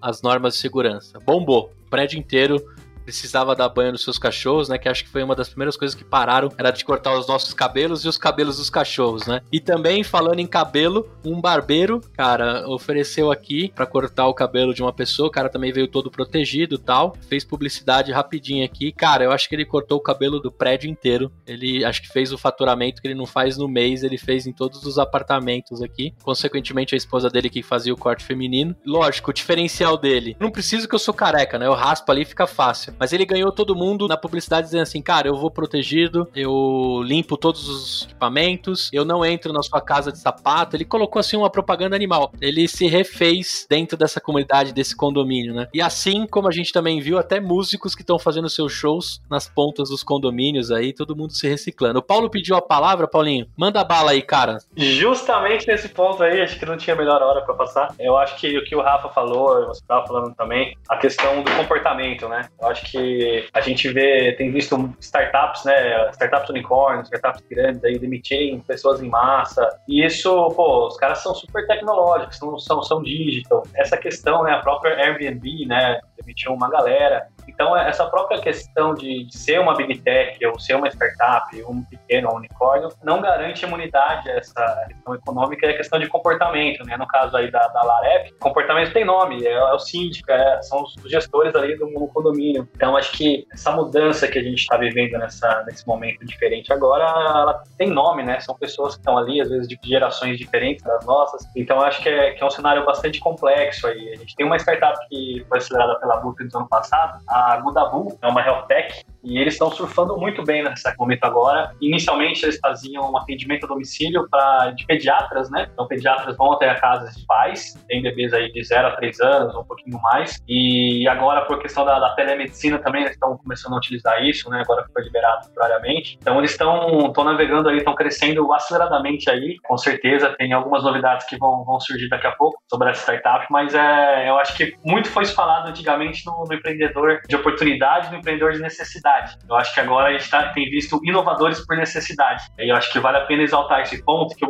[0.00, 1.18] as normas de segurança.
[1.20, 1.72] Bombou.
[1.90, 2.64] Prédio inteiro
[3.10, 4.78] precisava dar banho nos seus cachorros, né?
[4.78, 7.52] Que acho que foi uma das primeiras coisas que pararam, era de cortar os nossos
[7.52, 9.40] cabelos e os cabelos dos cachorros, né?
[9.50, 14.80] E também, falando em cabelo, um barbeiro, cara, ofereceu aqui para cortar o cabelo de
[14.80, 18.92] uma pessoa, o cara também veio todo protegido tal, fez publicidade rapidinho aqui.
[18.92, 21.32] Cara, eu acho que ele cortou o cabelo do prédio inteiro.
[21.46, 24.52] Ele acho que fez o faturamento que ele não faz no mês, ele fez em
[24.52, 26.14] todos os apartamentos aqui.
[26.22, 28.76] Consequentemente, a esposa dele que fazia o corte feminino.
[28.86, 30.36] Lógico, o diferencial dele.
[30.38, 31.66] Não preciso que eu sou careca, né?
[31.66, 32.94] Eu raspo ali e fica fácil.
[33.00, 37.38] Mas ele ganhou todo mundo na publicidade dizendo assim: cara, eu vou protegido, eu limpo
[37.38, 40.76] todos os equipamentos, eu não entro na sua casa de sapato.
[40.76, 42.30] Ele colocou assim uma propaganda animal.
[42.40, 45.66] Ele se refez dentro dessa comunidade, desse condomínio, né?
[45.72, 49.48] E assim como a gente também viu, até músicos que estão fazendo seus shows nas
[49.48, 52.00] pontas dos condomínios aí, todo mundo se reciclando.
[52.00, 53.46] O Paulo pediu a palavra, Paulinho.
[53.56, 54.58] Manda bala aí, cara.
[54.76, 57.94] Justamente nesse ponto aí, acho que não tinha melhor hora para passar.
[57.98, 61.50] Eu acho que o que o Rafa falou, você estava falando também, a questão do
[61.52, 62.48] comportamento, né?
[62.60, 66.10] Eu acho que a gente vê, tem visto startups, né?
[66.10, 69.68] Startups unicórnios, startups grandes aí demitirem pessoas em massa.
[69.88, 73.62] E isso, pô, os caras são super tecnológicos, são, são, são digital.
[73.74, 74.52] Essa questão, né?
[74.52, 76.00] A própria Airbnb, né?
[76.16, 77.26] Demitiu uma galera.
[77.52, 81.82] Então, essa própria questão de, de, ser uma big tech ou ser uma startup, um
[81.84, 86.84] pequeno um unicórnio, não garante imunidade a essa questão econômica e a questão de comportamento,
[86.84, 86.96] né?
[86.96, 90.82] No caso aí da, da Larep, comportamento tem nome, é, é o síndico, é, são
[90.82, 92.68] os gestores ali do condomínio.
[92.74, 97.04] Então, acho que essa mudança que a gente está vivendo nessa, nesse momento diferente agora,
[97.04, 98.38] ela tem nome, né?
[98.40, 101.44] São pessoas que estão ali, às vezes, de gerações diferentes das nossas.
[101.56, 104.12] Então, acho que é, que é um cenário bastante complexo aí.
[104.12, 107.56] A gente tem uma startup que foi acelerada pela Booker no ano passado, a a
[107.56, 111.74] Gudabu, é uma health tech, e eles estão surfando muito bem nesse momento agora.
[111.80, 115.68] Inicialmente eles faziam um atendimento a domicílio para de pediatras, né?
[115.72, 119.20] Então pediatras vão até a casa de pais, tem bebês aí de 0 a 3
[119.20, 120.42] anos, um pouquinho mais.
[120.48, 124.62] E agora por questão da, da telemedicina também eles estão começando a utilizar isso, né?
[124.62, 126.18] Agora que foi liberado temporariamente.
[126.20, 129.56] Então eles estão navegando aí, estão crescendo aceleradamente aí.
[129.64, 133.46] Com certeza tem algumas novidades que vão, vão surgir daqui a pouco sobre essa startup,
[133.50, 138.18] mas é, eu acho que muito foi falado antigamente no, no empreendedor de oportunidade, no
[138.18, 139.38] empreendedor de necessidade necessidade.
[139.48, 142.44] Eu acho que agora a gente tá, tem visto inovadores por necessidade.
[142.58, 144.44] E eu acho que vale a pena exaltar esse ponto, que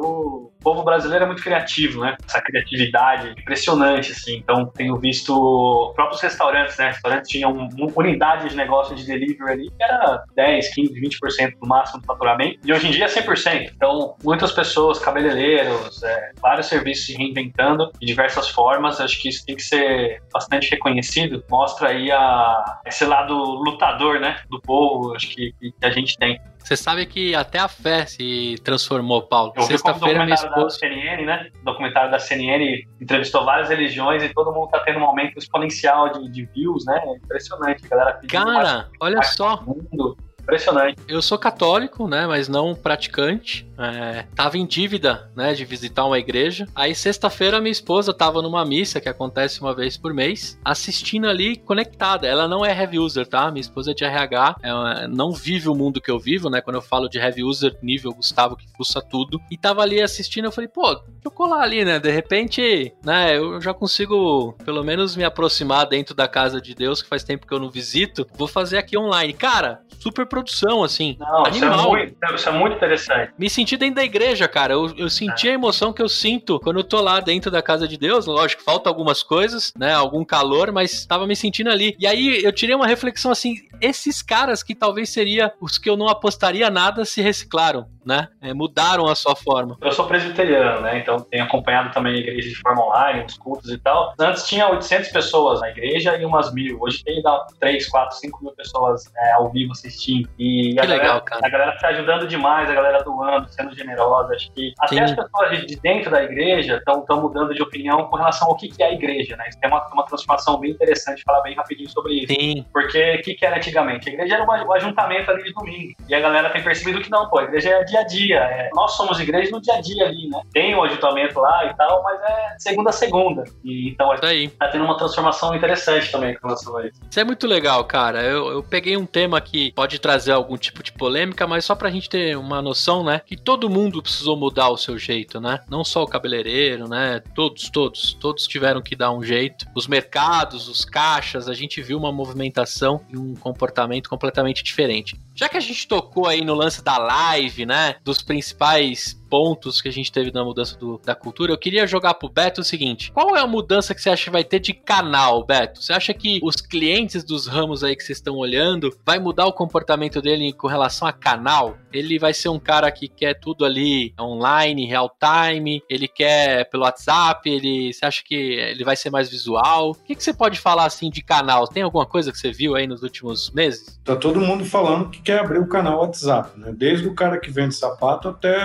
[0.61, 2.17] o povo brasileiro é muito criativo, né?
[2.27, 4.37] Essa criatividade impressionante, assim.
[4.37, 6.89] Então, tenho visto próprios restaurantes, né?
[6.89, 11.69] Restaurantes tinham uma unidade de negócio de delivery ali que era 10, 15, 20% no
[11.69, 12.59] máximo do faturamento.
[12.65, 13.71] E hoje em dia é 100%.
[13.75, 19.01] Então, muitas pessoas, cabeleireiros, é, vários serviços se reinventando de diversas formas.
[19.01, 21.43] Acho que isso tem que ser bastante reconhecido.
[21.51, 24.37] Mostra aí a, esse lado lutador, né?
[24.51, 26.41] do povo, acho que, que a gente tem.
[26.63, 29.53] Você sabe que até a fé se transformou, Paulo.
[29.63, 30.65] Sexta-feira, minha esposa.
[30.65, 31.51] Da CNN, né?
[31.63, 36.13] O documentário da CNN entrevistou várias religiões e todo mundo tá tendo um aumento exponencial
[36.13, 37.03] de, de views, né?
[37.25, 38.21] Impressionante, a galera.
[38.29, 39.63] Cara, olha só.
[39.63, 40.17] Mundo.
[40.41, 40.97] Impressionante.
[41.07, 43.70] Eu sou católico, né, mas não praticante.
[43.81, 46.66] É, tava em dívida, né, de visitar uma igreja.
[46.74, 51.57] Aí sexta-feira minha esposa tava numa missa que acontece uma vez por mês, assistindo ali
[51.57, 52.26] conectada.
[52.26, 53.51] Ela não é heavy user, tá?
[53.51, 56.61] Minha esposa é de RH, é, não vive o mundo que eu vivo, né?
[56.61, 59.41] Quando eu falo de heavy user, nível Gustavo que fuça tudo.
[59.51, 61.99] E tava ali assistindo, eu falei, pô, deixa eu colar ali, né?
[61.99, 67.03] De repente, né, eu já consigo pelo menos me aproximar dentro da casa de Deus,
[67.03, 68.26] que faz tempo que eu não visito.
[68.35, 69.33] Vou fazer aqui online.
[69.33, 71.16] Cara, super produção, assim.
[71.18, 71.51] Não, animal.
[71.51, 73.33] Isso é, muito, isso é muito interessante.
[73.39, 74.73] Me senti senti dentro da igreja, cara.
[74.73, 77.87] Eu, eu senti a emoção que eu sinto quando eu tô lá dentro da casa
[77.87, 78.27] de Deus.
[78.27, 79.93] Lógico, falta algumas coisas, né?
[79.93, 81.95] Algum calor, mas tava me sentindo ali.
[81.99, 85.97] E aí eu tirei uma reflexão assim: esses caras que talvez seria os que eu
[85.97, 88.29] não apostaria nada se reciclaram, né?
[88.41, 89.77] É, mudaram a sua forma.
[89.81, 90.99] Eu sou presbiteriano, né?
[90.99, 94.14] Então tenho acompanhado também a igreja de forma online, os cultos e tal.
[94.18, 96.79] Antes tinha 800 pessoas na igreja e umas mil.
[96.81, 100.29] Hoje tem dá 3, 4, 5 mil pessoas é, ao vivo assistindo.
[100.39, 101.41] E que a legal, galera, cara.
[101.45, 104.35] A galera tá ajudando demais, a galera doando, sendo generosa.
[104.35, 105.01] Acho que até Sim.
[105.03, 108.83] as pessoas de dentro da igreja estão mudando de opinião com relação ao que, que
[108.83, 109.45] é a igreja, né?
[109.49, 112.35] Isso tem uma, uma transformação bem interessante, falar bem rapidinho sobre isso.
[112.35, 112.65] Sim.
[112.73, 114.09] Porque o que, que era antigamente?
[114.09, 115.95] A igreja era um ajuntamento ali de domingo.
[116.09, 118.37] E a galera tem percebido que não, pô, a igreja é dia a dia.
[118.39, 120.41] é- nós somos igreja no dia a dia ali, né?
[120.53, 123.45] Tem o ajuntamento lá e tal, mas é segunda a segunda.
[123.65, 124.49] E, então aí.
[124.49, 127.01] tá tendo uma transformação interessante também com relação a isso.
[127.09, 128.23] Isso é muito legal, cara.
[128.23, 131.91] Eu, eu peguei um tema que pode trazer algum tipo de polêmica, mas só pra
[131.91, 133.21] gente ter uma noção, né?
[133.25, 135.61] Que todo mundo precisou mudar o seu jeito, né?
[135.68, 137.22] Não só o cabeleireiro, né?
[137.34, 138.14] Todos, todos.
[138.14, 139.66] Todos tiveram que dar um jeito.
[139.74, 145.20] Os mercados, os caixas, a gente viu uma movimentação e um comportamento completamente diferente.
[145.34, 147.97] Já que a gente tocou aí no lance da live, né?
[148.05, 152.14] Dos principais pontos que a gente teve na mudança do- da cultura, eu queria jogar
[152.14, 154.74] pro Beto o seguinte: qual é a mudança que você acha que vai ter de
[154.74, 155.81] canal, Beto?
[155.83, 159.53] Você acha que os clientes dos ramos aí que vocês estão olhando vai mudar o
[159.53, 161.76] comportamento dele com relação a canal?
[161.93, 166.83] Ele vai ser um cara que quer tudo ali online, real time, ele quer pelo
[166.83, 169.91] WhatsApp, ele você acha que ele vai ser mais visual?
[169.91, 171.68] O que, que você pode falar assim de canal?
[171.68, 174.01] Tem alguma coisa que você viu aí nos últimos meses?
[174.05, 176.72] Tá todo mundo falando que quer abrir o canal WhatsApp, né?
[176.76, 178.57] Desde o cara que vende sapato até,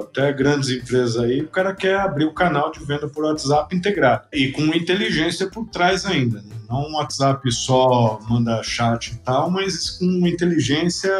[0.00, 4.24] até grandes empresas aí, o cara quer abrir o canal de venda por WhatsApp integrado.
[4.32, 6.56] E com inteligência por trás ainda, né?
[6.68, 11.10] Não um WhatsApp só manda chat e tal, mas com inteligência,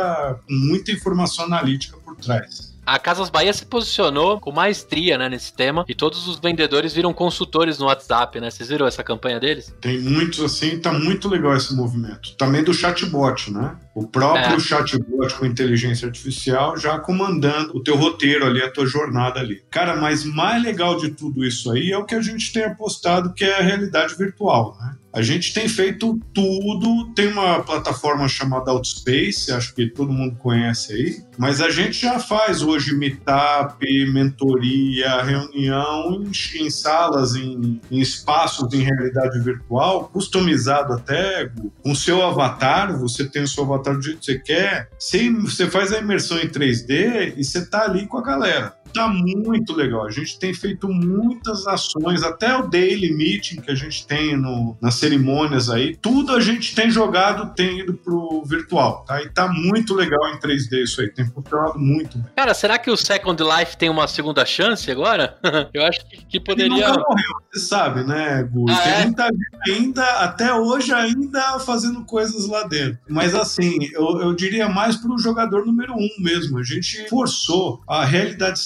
[0.47, 2.72] com muita informação analítica por trás.
[2.85, 7.13] A Casas Bahia se posicionou com maestria né, nesse tema e todos os vendedores viram
[7.13, 8.51] consultores no WhatsApp, né?
[8.51, 9.73] Vocês viram essa campanha deles?
[9.81, 12.35] Tem muitos assim, tá muito legal esse movimento.
[12.37, 13.77] Também do chatbot, né?
[13.95, 14.61] O próprio É.
[14.61, 19.63] chatbot com inteligência artificial já comandando o teu roteiro ali, a tua jornada ali.
[19.71, 23.33] Cara, mas mais legal de tudo isso aí é o que a gente tem apostado,
[23.33, 24.97] que é a realidade virtual, né?
[25.13, 30.93] A gente tem feito tudo, tem uma plataforma chamada Outspace, acho que todo mundo conhece
[30.93, 38.01] aí, mas a gente já faz hoje meetup, mentoria, reunião em, em salas, em, em
[38.01, 41.51] espaços em realidade virtual, customizado até,
[41.83, 45.93] com seu avatar, você tem o seu avatar do jeito que você quer, você, faz
[45.93, 48.82] a imersão em 3D e você tá ali com a galera.
[48.93, 50.07] Tá muito legal.
[50.07, 54.77] A gente tem feito muitas ações, até o daily meeting que a gente tem no,
[54.81, 59.23] nas cerimônias aí, tudo a gente tem jogado, tem ido pro virtual, tá?
[59.23, 62.27] E tá muito legal em 3D isso aí, tem funcionado muito bem.
[62.37, 65.39] Cara, será que o Second Life tem uma segunda chance agora?
[65.73, 66.89] Eu acho que, que Ele poderia.
[66.89, 68.67] nunca morreu, você sabe, né, Gu?
[68.71, 69.05] Ah, tem é?
[69.05, 72.99] muita gente ainda, até hoje, ainda fazendo coisas lá dentro.
[73.09, 76.59] Mas assim, eu, eu diria mais pro jogador número um mesmo.
[76.59, 78.59] A gente forçou a realidade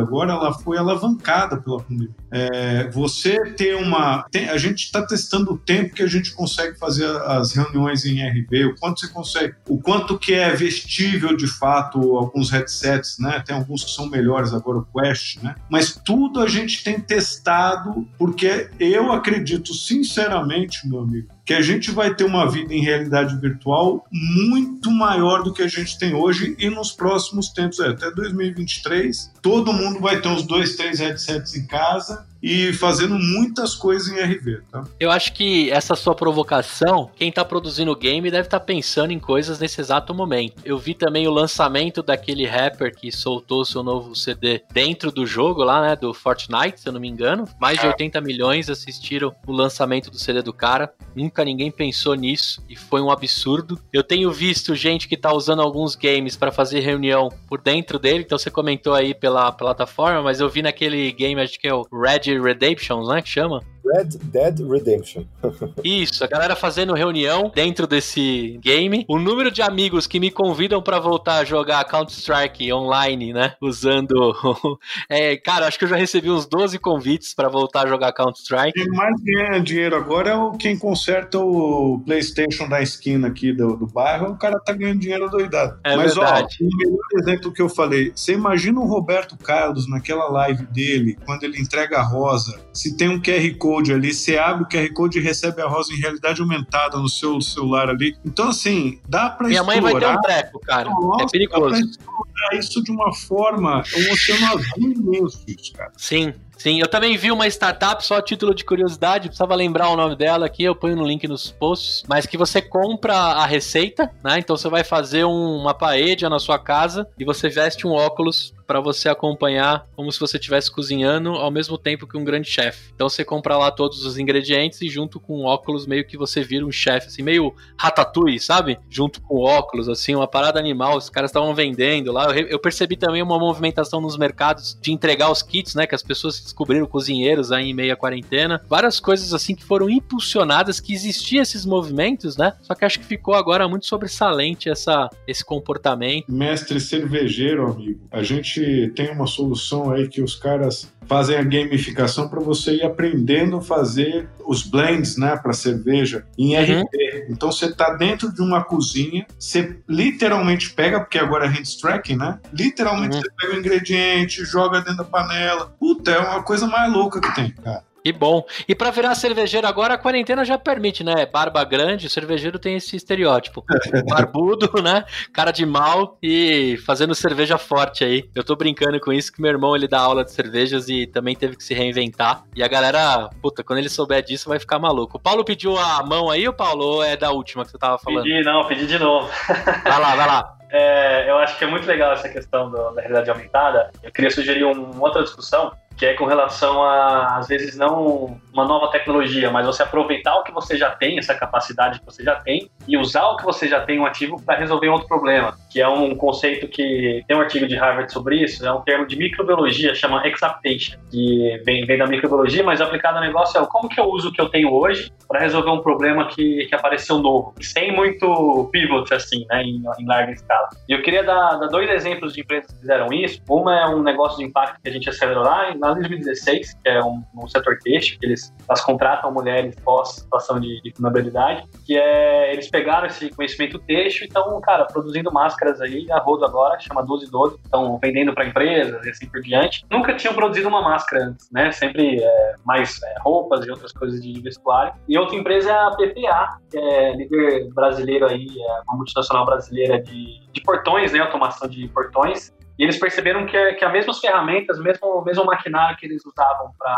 [0.00, 2.14] agora, ela foi alavancada pela pandemia.
[2.30, 4.26] É, você ter uma.
[4.30, 8.20] tem- a gente está testando o tempo que a gente consegue fazer as reuniões em
[8.20, 13.42] RV, o quanto você consegue, o quanto que é vestível de fato alguns headsets, né?
[13.44, 15.54] Tem alguns que são melhores agora, o Quest, né?
[15.70, 21.92] Mas tudo a gente tem testado, porque eu acredito sinceramente, meu amigo, que a gente
[21.92, 26.56] vai ter uma vida em realidade virtual muito maior do que a gente tem hoje
[26.58, 31.54] e nos próximos tempos, é, até 2023, todo mundo vai ter uns dois, três headsets
[31.54, 34.84] em casa e fazendo muitas coisas em RV, tá?
[34.98, 39.18] Eu acho que essa sua provocação, quem tá produzindo o game deve estar pensando em
[39.18, 40.62] coisas nesse exato momento.
[40.64, 45.62] Eu vi também o lançamento daquele rapper que soltou seu novo CD dentro do jogo
[45.62, 47.48] lá, né, do Fortnite, se eu não me engano.
[47.60, 50.92] Mais de 80 milhões assistiram o lançamento do CD do cara.
[51.14, 53.80] Nunca ninguém pensou nisso e foi um absurdo.
[53.92, 58.24] Eu tenho visto gente que tá usando alguns games para fazer reunião por dentro dele,
[58.24, 61.86] então você comentou aí pela plataforma, mas eu vi naquele game, acho que é o
[61.92, 63.62] Red Redemption, né, que chama?
[63.94, 65.24] Red Dead Redemption.
[65.84, 69.04] Isso, a galera fazendo reunião dentro desse game.
[69.08, 73.54] O número de amigos que me convidam pra voltar a jogar Counter-Strike online, né?
[73.60, 74.34] Usando.
[75.08, 78.72] é, cara, acho que eu já recebi uns 12 convites pra voltar a jogar Counter-Strike.
[78.72, 83.76] Quem mais ganha dinheiro agora é o quem conserta o PlayStation da esquina aqui do,
[83.76, 85.78] do bairro, o cara tá ganhando dinheiro doidado.
[85.84, 86.56] É Mas verdade.
[86.60, 91.16] ó, o melhor exemplo que eu falei, você imagina o Roberto Carlos naquela live dele,
[91.24, 94.66] quando ele entrega a rosa, se tem um QR Code Code ali, você abre o
[94.66, 98.16] QR Code e recebe a rosa em realidade aumentada no seu celular ali.
[98.24, 100.88] Então, assim, dá para Minha mãe vai ter um treco, cara.
[100.88, 101.60] Nossa, é perigoso.
[101.62, 105.92] Dá pra explorar isso de uma forma, é um oceano azul imenso isso, cara.
[105.96, 109.96] Sim, Sim, eu também vi uma startup, só a título de curiosidade, precisava lembrar o
[109.96, 114.10] nome dela aqui, eu ponho no link nos posts, mas que você compra a receita,
[114.24, 114.38] né?
[114.38, 118.54] Então você vai fazer um, uma paella na sua casa e você veste um óculos
[118.66, 122.90] para você acompanhar como se você estivesse cozinhando ao mesmo tempo que um grande chefe.
[122.94, 126.66] Então você compra lá todos os ingredientes e junto com óculos meio que você vira
[126.66, 128.78] um chefe, assim, meio ratatouille, sabe?
[128.90, 132.26] Junto com óculos, assim, uma parada animal, os caras estavam vendendo lá.
[132.36, 135.86] Eu, eu, percebi também uma movimentação nos mercados de entregar os kits, né?
[135.86, 138.62] Que as pessoas descobriram cozinheiros aí em meia quarentena.
[138.68, 142.52] Várias coisas assim que foram impulsionadas, que existiam esses movimentos, né?
[142.62, 146.24] Só que acho que ficou agora muito sobressalente essa, esse comportamento.
[146.28, 151.42] Mestre cervejeiro, amigo, a gente gente tem uma solução aí que os caras fazem a
[151.42, 156.82] gamificação para você ir aprendendo a fazer os blends, né, para cerveja em uhum.
[156.82, 157.26] RP.
[157.30, 162.16] Então você está dentro de uma cozinha, você literalmente pega, porque agora é hand tracking,
[162.16, 162.38] né?
[162.52, 163.22] Literalmente uhum.
[163.22, 165.74] você pega o ingrediente, joga dentro da panela.
[165.78, 167.84] Puta, é uma coisa mais louca que tem, cara.
[168.06, 168.46] Que bom.
[168.68, 171.26] E para virar cervejeiro agora, a quarentena já permite, né?
[171.26, 173.64] Barba grande, o cervejeiro tem esse estereótipo.
[174.08, 175.04] Barbudo, né?
[175.32, 178.22] Cara de mal e fazendo cerveja forte aí.
[178.32, 181.34] Eu tô brincando com isso que meu irmão ele dá aula de cervejas e também
[181.34, 182.44] teve que se reinventar.
[182.54, 185.16] E a galera, puta, quando ele souber disso vai ficar maluco.
[185.16, 187.98] O Paulo pediu a mão aí, o Paulo, ou é da última que você tava
[187.98, 188.22] falando?
[188.22, 189.28] Pedi, não, pedi de novo.
[189.82, 190.56] vai lá, vai lá.
[190.70, 193.90] É, eu acho que é muito legal essa questão do, da realidade aumentada.
[194.00, 198.64] Eu queria sugerir uma outra discussão que é com relação a, às vezes, não uma
[198.66, 202.36] nova tecnologia, mas você aproveitar o que você já tem, essa capacidade que você já
[202.36, 205.80] tem, e usar o que você já tem, um ativo, para resolver outro problema, que
[205.80, 209.16] é um conceito que tem um artigo de Harvard sobre isso, é um termo de
[209.16, 214.00] microbiologia, chama exaptation, que vem, vem da microbiologia, mas aplicado ao negócio é como que
[214.00, 217.54] eu uso o que eu tenho hoje para resolver um problema que, que apareceu novo,
[217.60, 220.68] sem muito pivot, assim, né, em, em larga escala.
[220.88, 223.42] E eu queria dar, dar, dois exemplos de empresas que fizeram isso.
[223.48, 227.02] Uma é um negócio de impacto que a gente acelerou lá, na 2016, que é
[227.02, 231.96] um, um setor têxtil, que eles, elas contratam mulheres pós situação de, de vulnerabilidade, que
[231.96, 236.78] é, eles pegaram esse conhecimento têxtil e estão, cara, produzindo máscaras aí, a rodo agora,
[236.80, 239.84] chama 1212, estão vendendo para empresas e assim por diante.
[239.90, 241.70] Nunca tinham produzido uma máscara antes, né?
[241.72, 244.94] Sempre é, mais é, roupas e outras coisas de vestuário.
[245.08, 250.02] E outra empresa é a PPA, que é líder brasileiro aí, é uma multinacional brasileira
[250.02, 251.20] de, de portões, né?
[251.20, 252.54] Automação de portões.
[252.78, 256.96] E eles perceberam que, que as mesmas ferramentas, mesmo mesmo maquinário que eles usavam para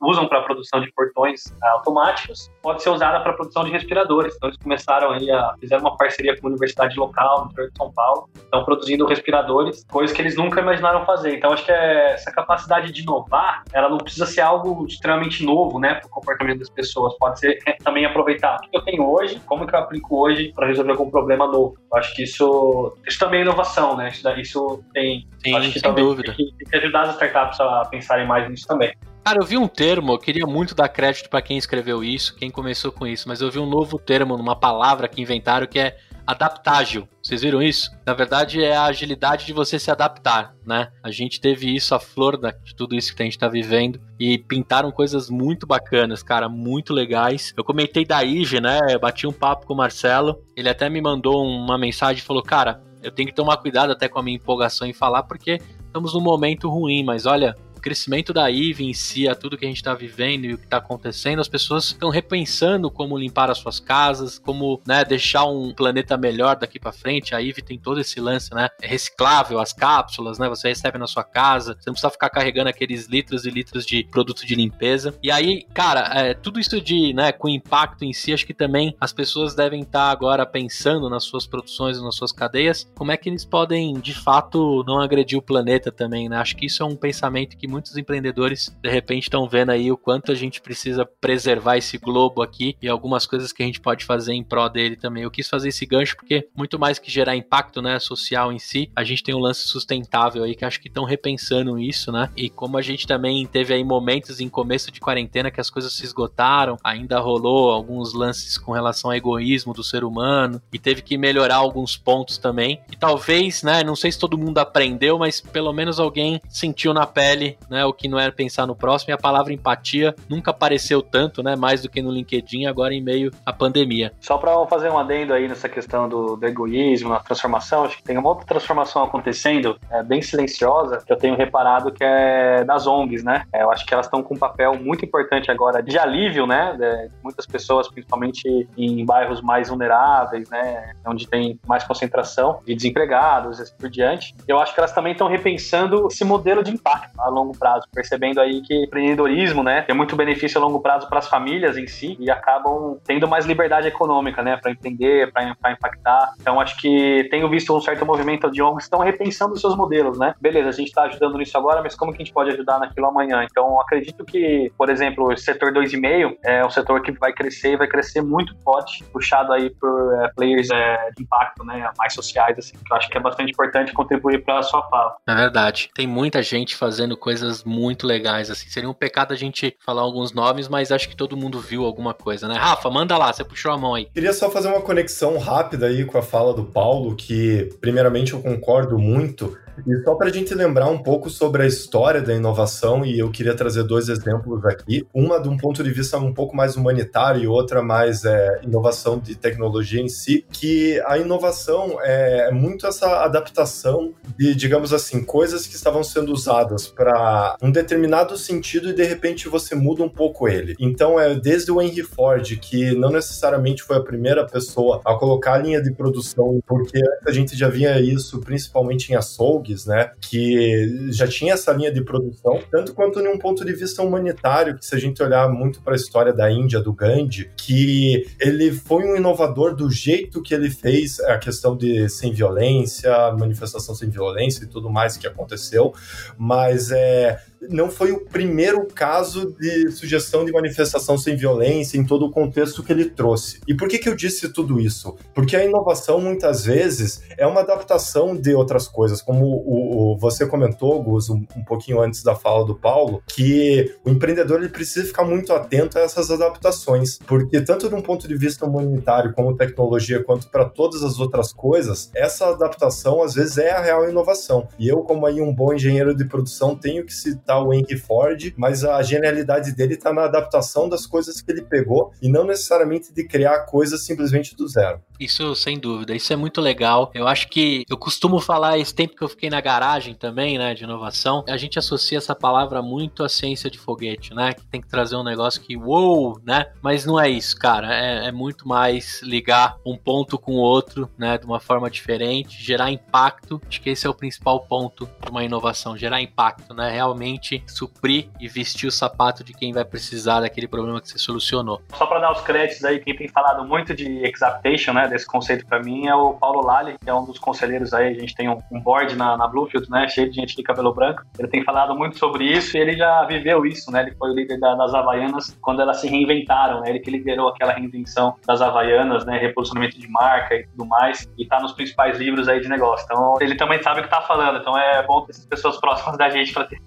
[0.00, 4.34] usam para produção de portões uh, automáticos, pode ser usada para produção de respiradores.
[4.36, 7.76] Então eles começaram aí a fizeram uma parceria com a universidade local no interior de
[7.76, 11.36] São Paulo, estão produzindo respiradores, coisas que eles nunca imaginaram fazer.
[11.36, 15.78] Então acho que é, essa capacidade de inovar, ela não precisa ser algo extremamente novo,
[15.78, 17.16] né, para o comportamento das pessoas.
[17.18, 20.52] Pode ser é, também aproveitar o que eu tenho hoje, como que eu aplico hoje
[20.54, 21.76] para resolver algum problema novo.
[21.90, 24.08] Eu acho que isso isso também é inovação, né?
[24.08, 26.34] Isso, isso tem Sim, Acho que sem dúvida.
[26.34, 28.92] Tem que, tem que ajudar as startups a pensarem mais nisso também.
[29.24, 32.50] Cara, eu vi um termo, eu queria muito dar crédito para quem escreveu isso, quem
[32.50, 35.98] começou com isso, mas eu vi um novo termo numa palavra que inventaram que é
[36.26, 37.08] adaptágil.
[37.22, 37.90] Vocês viram isso?
[38.06, 40.88] Na verdade, é a agilidade de você se adaptar, né?
[41.02, 44.38] A gente teve isso, a flor de tudo isso que a gente tá vivendo, e
[44.38, 47.52] pintaram coisas muito bacanas, cara, muito legais.
[47.56, 48.78] Eu comentei da IG, né?
[48.90, 52.42] Eu bati um papo com o Marcelo, ele até me mandou uma mensagem e falou:
[52.42, 56.14] Cara, eu tenho que tomar cuidado até com a minha empolgação em falar, porque estamos
[56.14, 59.78] num momento ruim, mas olha, crescimento da IVE em si, a tudo que a gente
[59.78, 63.80] está vivendo e o que está acontecendo, as pessoas estão repensando como limpar as suas
[63.80, 67.34] casas, como né, deixar um planeta melhor daqui para frente.
[67.34, 68.68] A IVE tem todo esse lance, né?
[68.82, 70.48] É reciclável, as cápsulas, né?
[70.48, 74.04] Você recebe na sua casa, você não precisa ficar carregando aqueles litros e litros de
[74.04, 75.14] produto de limpeza.
[75.22, 78.96] E aí, cara, é, tudo isso de, né, com impacto em si, acho que também
[79.00, 83.16] as pessoas devem estar tá agora pensando nas suas produções nas suas cadeias, como é
[83.16, 86.36] que eles podem, de fato, não agredir o planeta também, né?
[86.36, 89.96] Acho que isso é um pensamento que muitos empreendedores de repente estão vendo aí o
[89.96, 94.04] quanto a gente precisa preservar esse globo aqui e algumas coisas que a gente pode
[94.04, 95.22] fazer em prol dele também.
[95.22, 98.90] Eu quis fazer esse gancho porque muito mais que gerar impacto, né, social em si,
[98.94, 102.28] a gente tem um lance sustentável aí que acho que estão repensando isso, né?
[102.36, 105.92] E como a gente também teve aí momentos em começo de quarentena que as coisas
[105.92, 111.02] se esgotaram, ainda rolou alguns lances com relação ao egoísmo do ser humano e teve
[111.02, 112.80] que melhorar alguns pontos também.
[112.90, 117.06] E talvez, né, não sei se todo mundo aprendeu, mas pelo menos alguém sentiu na
[117.06, 117.84] pele né?
[117.84, 119.10] O que não é pensar no próximo.
[119.10, 121.56] E a palavra empatia nunca apareceu tanto, né?
[121.56, 124.12] Mais do que no LinkedIn, agora em meio à pandemia.
[124.20, 128.02] Só para fazer um adendo aí nessa questão do, do, egoísmo, na transformação, acho que
[128.02, 132.86] tem uma outra transformação acontecendo, é, bem silenciosa, que eu tenho reparado que é das
[132.86, 133.44] ONGs, né?
[133.52, 136.76] É, eu acho que elas estão com um papel muito importante agora de alívio, né?
[136.78, 140.92] De muitas pessoas, principalmente em bairros mais vulneráveis, né?
[141.06, 144.34] Onde tem mais concentração de desempregados e assim por diante.
[144.46, 148.40] Eu acho que elas também estão repensando esse modelo de impacto a longo prazo, percebendo
[148.40, 152.16] aí que empreendedorismo, né, tem muito benefício a longo prazo para as famílias em si
[152.18, 156.32] e acabam tendo mais liberdade econômica, né, para empreender, para impactar.
[156.40, 160.34] Então acho que tenho visto um certo movimento de ONGs estão repensando seus modelos, né?
[160.40, 163.06] Beleza, a gente está ajudando nisso agora, mas como que a gente pode ajudar naquilo
[163.06, 163.44] amanhã?
[163.44, 167.86] Então acredito que, por exemplo, o setor 2,5 é um setor que vai crescer, vai
[167.86, 172.76] crescer muito forte, puxado aí por é, players é, de impacto, né, mais sociais, assim,
[172.76, 175.16] que eu acho que é bastante importante contribuir para a sua fala.
[175.26, 175.90] É verdade.
[175.94, 178.68] Tem muita gente fazendo coisas muito legais, assim.
[178.68, 182.14] Seria um pecado a gente falar alguns nomes, mas acho que todo mundo viu alguma
[182.14, 182.54] coisa, né?
[182.54, 184.06] Rafa, manda lá, você puxou a mão aí.
[184.06, 188.40] Queria só fazer uma conexão rápida aí com a fala do Paulo, que primeiramente eu
[188.40, 189.56] concordo muito.
[189.86, 193.30] E só para a gente lembrar um pouco sobre a história da inovação, e eu
[193.30, 195.06] queria trazer dois exemplos aqui.
[195.12, 199.18] Uma de um ponto de vista um pouco mais humanitário e outra mais é, inovação
[199.18, 205.66] de tecnologia em si, que a inovação é muito essa adaptação de, digamos assim, coisas
[205.66, 210.48] que estavam sendo usadas para um determinado sentido e de repente você muda um pouco
[210.48, 210.74] ele.
[210.78, 215.54] Então é desde o Henry Ford, que não necessariamente foi a primeira pessoa a colocar
[215.54, 220.12] a linha de produção, porque a gente já via isso principalmente em açougue, né?
[220.20, 224.78] Que já tinha essa linha de produção, tanto quanto em um ponto de vista humanitário,
[224.78, 228.72] que se a gente olhar muito para a história da Índia, do Gandhi, que ele
[228.72, 234.08] foi um inovador do jeito que ele fez a questão de sem violência, manifestação sem
[234.08, 235.92] violência e tudo mais que aconteceu,
[236.36, 237.38] mas é
[237.68, 242.82] não foi o primeiro caso de sugestão de manifestação sem violência em todo o contexto
[242.82, 243.60] que ele trouxe.
[243.66, 245.16] E por que, que eu disse tudo isso?
[245.34, 250.46] Porque a inovação, muitas vezes, é uma adaptação de outras coisas, como o, o você
[250.46, 255.06] comentou, Gus, um, um, pouquinho antes da fala do Paulo, que o empreendedor ele precisa
[255.06, 259.56] ficar muito atento a essas adaptações, porque tanto de um ponto de vista humanitário, como
[259.56, 264.68] tecnologia, quanto para todas as outras coisas, essa adaptação, às vezes, é a real inovação.
[264.78, 267.96] E eu, como aí um bom engenheiro de produção, tenho que citar citar o Henry
[267.96, 272.44] Ford, mas a genialidade dele está na adaptação das coisas que ele pegou e não
[272.44, 275.00] necessariamente de criar coisas simplesmente do zero.
[275.18, 277.10] Isso sem dúvida, isso é muito legal.
[277.12, 280.72] Eu acho que eu costumo falar esse tempo que eu fiquei na garagem também, né,
[280.72, 281.44] de inovação.
[281.46, 284.54] A gente associa essa palavra muito à ciência de foguete, né?
[284.54, 286.72] Que tem que trazer um negócio que, uou, né?
[286.80, 287.94] Mas não é isso, cara.
[287.94, 292.62] É, é muito mais ligar um ponto com o outro, né, de uma forma diferente,
[292.62, 293.60] gerar impacto.
[293.68, 296.90] Acho que esse é o principal ponto de uma inovação, gerar impacto, né?
[296.90, 301.82] Realmente suprir e vestir o sapato de quem vai precisar daquele problema que você solucionou.
[301.94, 305.08] Só para dar os créditos aí, quem tem falado muito de exaptation, né?
[305.08, 308.16] desse conceito para mim é o Paulo Lali, que é um dos conselheiros aí.
[308.16, 310.08] A gente tem um, board na, na, Bluefield, né?
[310.08, 311.22] Cheio de gente de cabelo branco.
[311.38, 314.02] Ele tem falado muito sobre isso e ele já viveu isso, né?
[314.02, 316.90] Ele foi o líder da, das Havaianas quando elas se reinventaram, né?
[316.90, 319.38] Ele que liderou aquela reinvenção das Havaianas, né?
[319.38, 321.28] Reposicionamento de marca e tudo mais.
[321.36, 323.04] E tá nos principais livros aí de negócio.
[323.04, 324.58] Então, ele também sabe o que tá falando.
[324.58, 326.80] Então, é bom ter essas pessoas próximas da gente para ter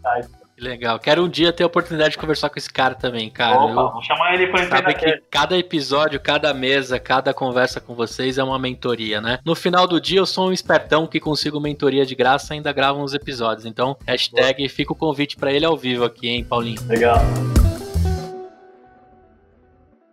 [0.58, 1.00] Legal.
[1.00, 3.58] Quero um dia ter a oportunidade de conversar com esse cara também, cara.
[3.58, 3.76] Opa, eu...
[3.76, 8.44] vamos chamar ele para Sabe que cada episódio, cada mesa, cada conversa com vocês é
[8.44, 9.40] uma mentoria, né?
[9.44, 12.72] No final do dia, eu sou um espertão que consigo mentoria de graça e ainda
[12.72, 13.66] gravo uns episódios.
[13.66, 14.70] Então, hashtag Boa.
[14.70, 16.82] fica o convite para ele ao vivo aqui, hein, Paulinho?
[16.88, 17.18] Legal.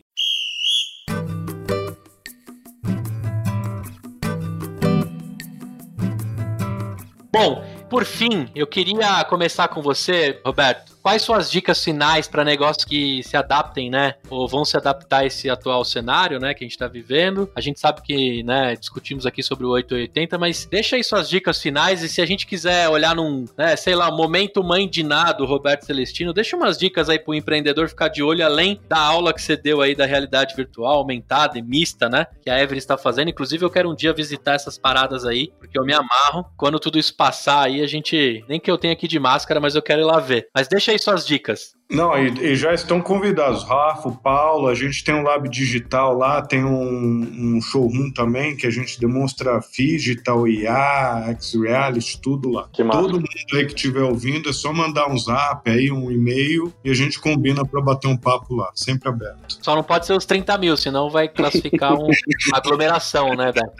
[7.29, 12.85] Bom, por fim, eu queria começar com você, Roberto, quais suas dicas finais para negócios
[12.85, 14.15] que se adaptem, né?
[14.29, 16.53] Ou vão se adaptar a esse atual cenário, né?
[16.53, 17.51] Que a gente está vivendo.
[17.53, 21.61] A gente sabe que, né, discutimos aqui sobre o 880, mas deixa aí suas dicas
[21.61, 25.43] finais e se a gente quiser olhar num, né, sei lá, momento mãe de nada,
[25.43, 29.41] Roberto Celestino, deixa umas dicas aí pro empreendedor ficar de olho além da aula que
[29.41, 32.27] você deu aí da realidade virtual aumentada e mista, né?
[32.41, 33.29] Que a Ever está fazendo.
[33.29, 36.45] Inclusive, eu quero um dia visitar essas paradas aí, porque eu me amarro.
[36.55, 38.43] Quando tudo isso passar aí, a gente.
[38.47, 40.47] Nem que eu tenha aqui de máscara, mas eu quero ir lá ver.
[40.55, 41.75] Mas deixa aí suas dicas.
[41.93, 43.63] Não, e, e, já estão convidados.
[43.63, 48.65] Rafa, Paulo, a gente tem um lab digital lá, tem um, um showroom também que
[48.65, 52.67] a gente demonstra digital, IA, X-Reality, tudo lá.
[52.73, 56.89] Todo mundo aí que estiver ouvindo é só mandar um zap aí, um e-mail e
[56.89, 59.59] a gente combina para bater um papo lá, sempre aberto.
[59.61, 62.09] Só não pode ser os 30 mil, senão vai classificar uma
[62.53, 63.75] aglomeração, né, Beto?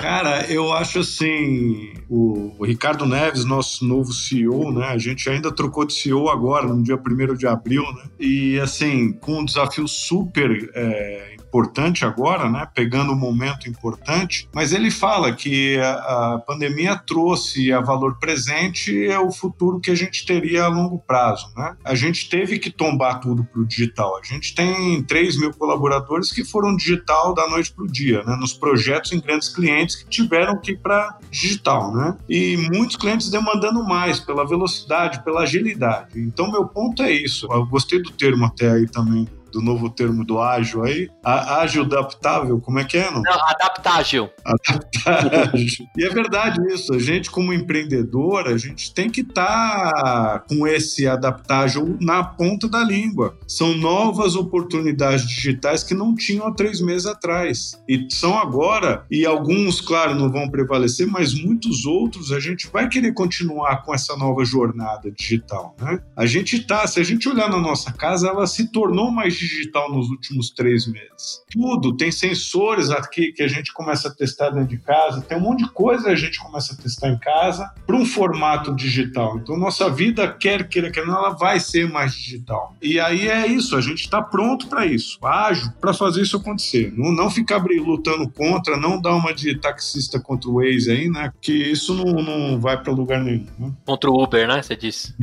[0.00, 5.52] Cara, eu acho assim, o, o Ricardo Neves, nosso novo CEO, né, a gente ainda
[5.52, 8.04] trocou de CEO agora, no dia 1 de abril, né?
[8.18, 12.66] E assim, com um desafio super é, importante agora, né?
[12.74, 19.06] Pegando um momento importante, mas ele fala que a, a pandemia trouxe a valor presente
[19.06, 21.76] é o futuro que a gente teria a longo prazo, né?
[21.84, 24.18] A gente teve que tombar tudo para o digital.
[24.18, 28.34] A gente tem 3 mil colaboradores que foram digital da noite para o dia, né?
[28.36, 32.16] Nos projetos em grandes clientes que tiveram que ir para digital, né?
[32.28, 36.18] E muitos clientes demandando mais pela velocidade, pela agilidade.
[36.18, 37.46] Então, meu ponto é isso.
[37.50, 41.10] Eu gostei do termo até aí também do novo termo do ágil aí.
[41.22, 43.10] A, ágil adaptável, como é que é?
[43.10, 44.30] Não, não adaptágil.
[44.44, 45.86] Adaptágil.
[45.96, 46.94] e é verdade isso.
[46.94, 52.68] A gente, como empreendedor, a gente tem que estar tá com esse adaptável na ponta
[52.68, 53.36] da língua.
[53.46, 57.80] São novas oportunidades digitais que não tinham há três meses atrás.
[57.88, 62.88] E são agora, e alguns, claro, não vão prevalecer, mas muitos outros a gente vai
[62.88, 65.76] querer continuar com essa nova jornada digital.
[65.78, 66.00] Né?
[66.16, 69.92] A gente tá, se a gente olhar na nossa casa, ela se tornou mais digital
[69.92, 71.42] nos últimos três meses.
[71.50, 75.40] Tudo, tem sensores aqui que a gente começa a testar dentro de casa, tem um
[75.40, 79.38] monte de coisa que a gente começa a testar em casa para um formato digital.
[79.38, 82.76] Então, nossa vida, quer queira, quer não, ela vai ser mais digital.
[82.80, 86.92] E aí é isso, a gente está pronto para isso, ágil para fazer isso acontecer.
[86.96, 91.32] Não, não ficar lutando contra, não dar uma de taxista contra o Waze aí, né?
[91.40, 93.46] Que isso não, não vai para lugar nenhum.
[93.58, 93.72] Né?
[93.84, 94.62] Contra o Uber, né?
[94.62, 95.14] Você disse.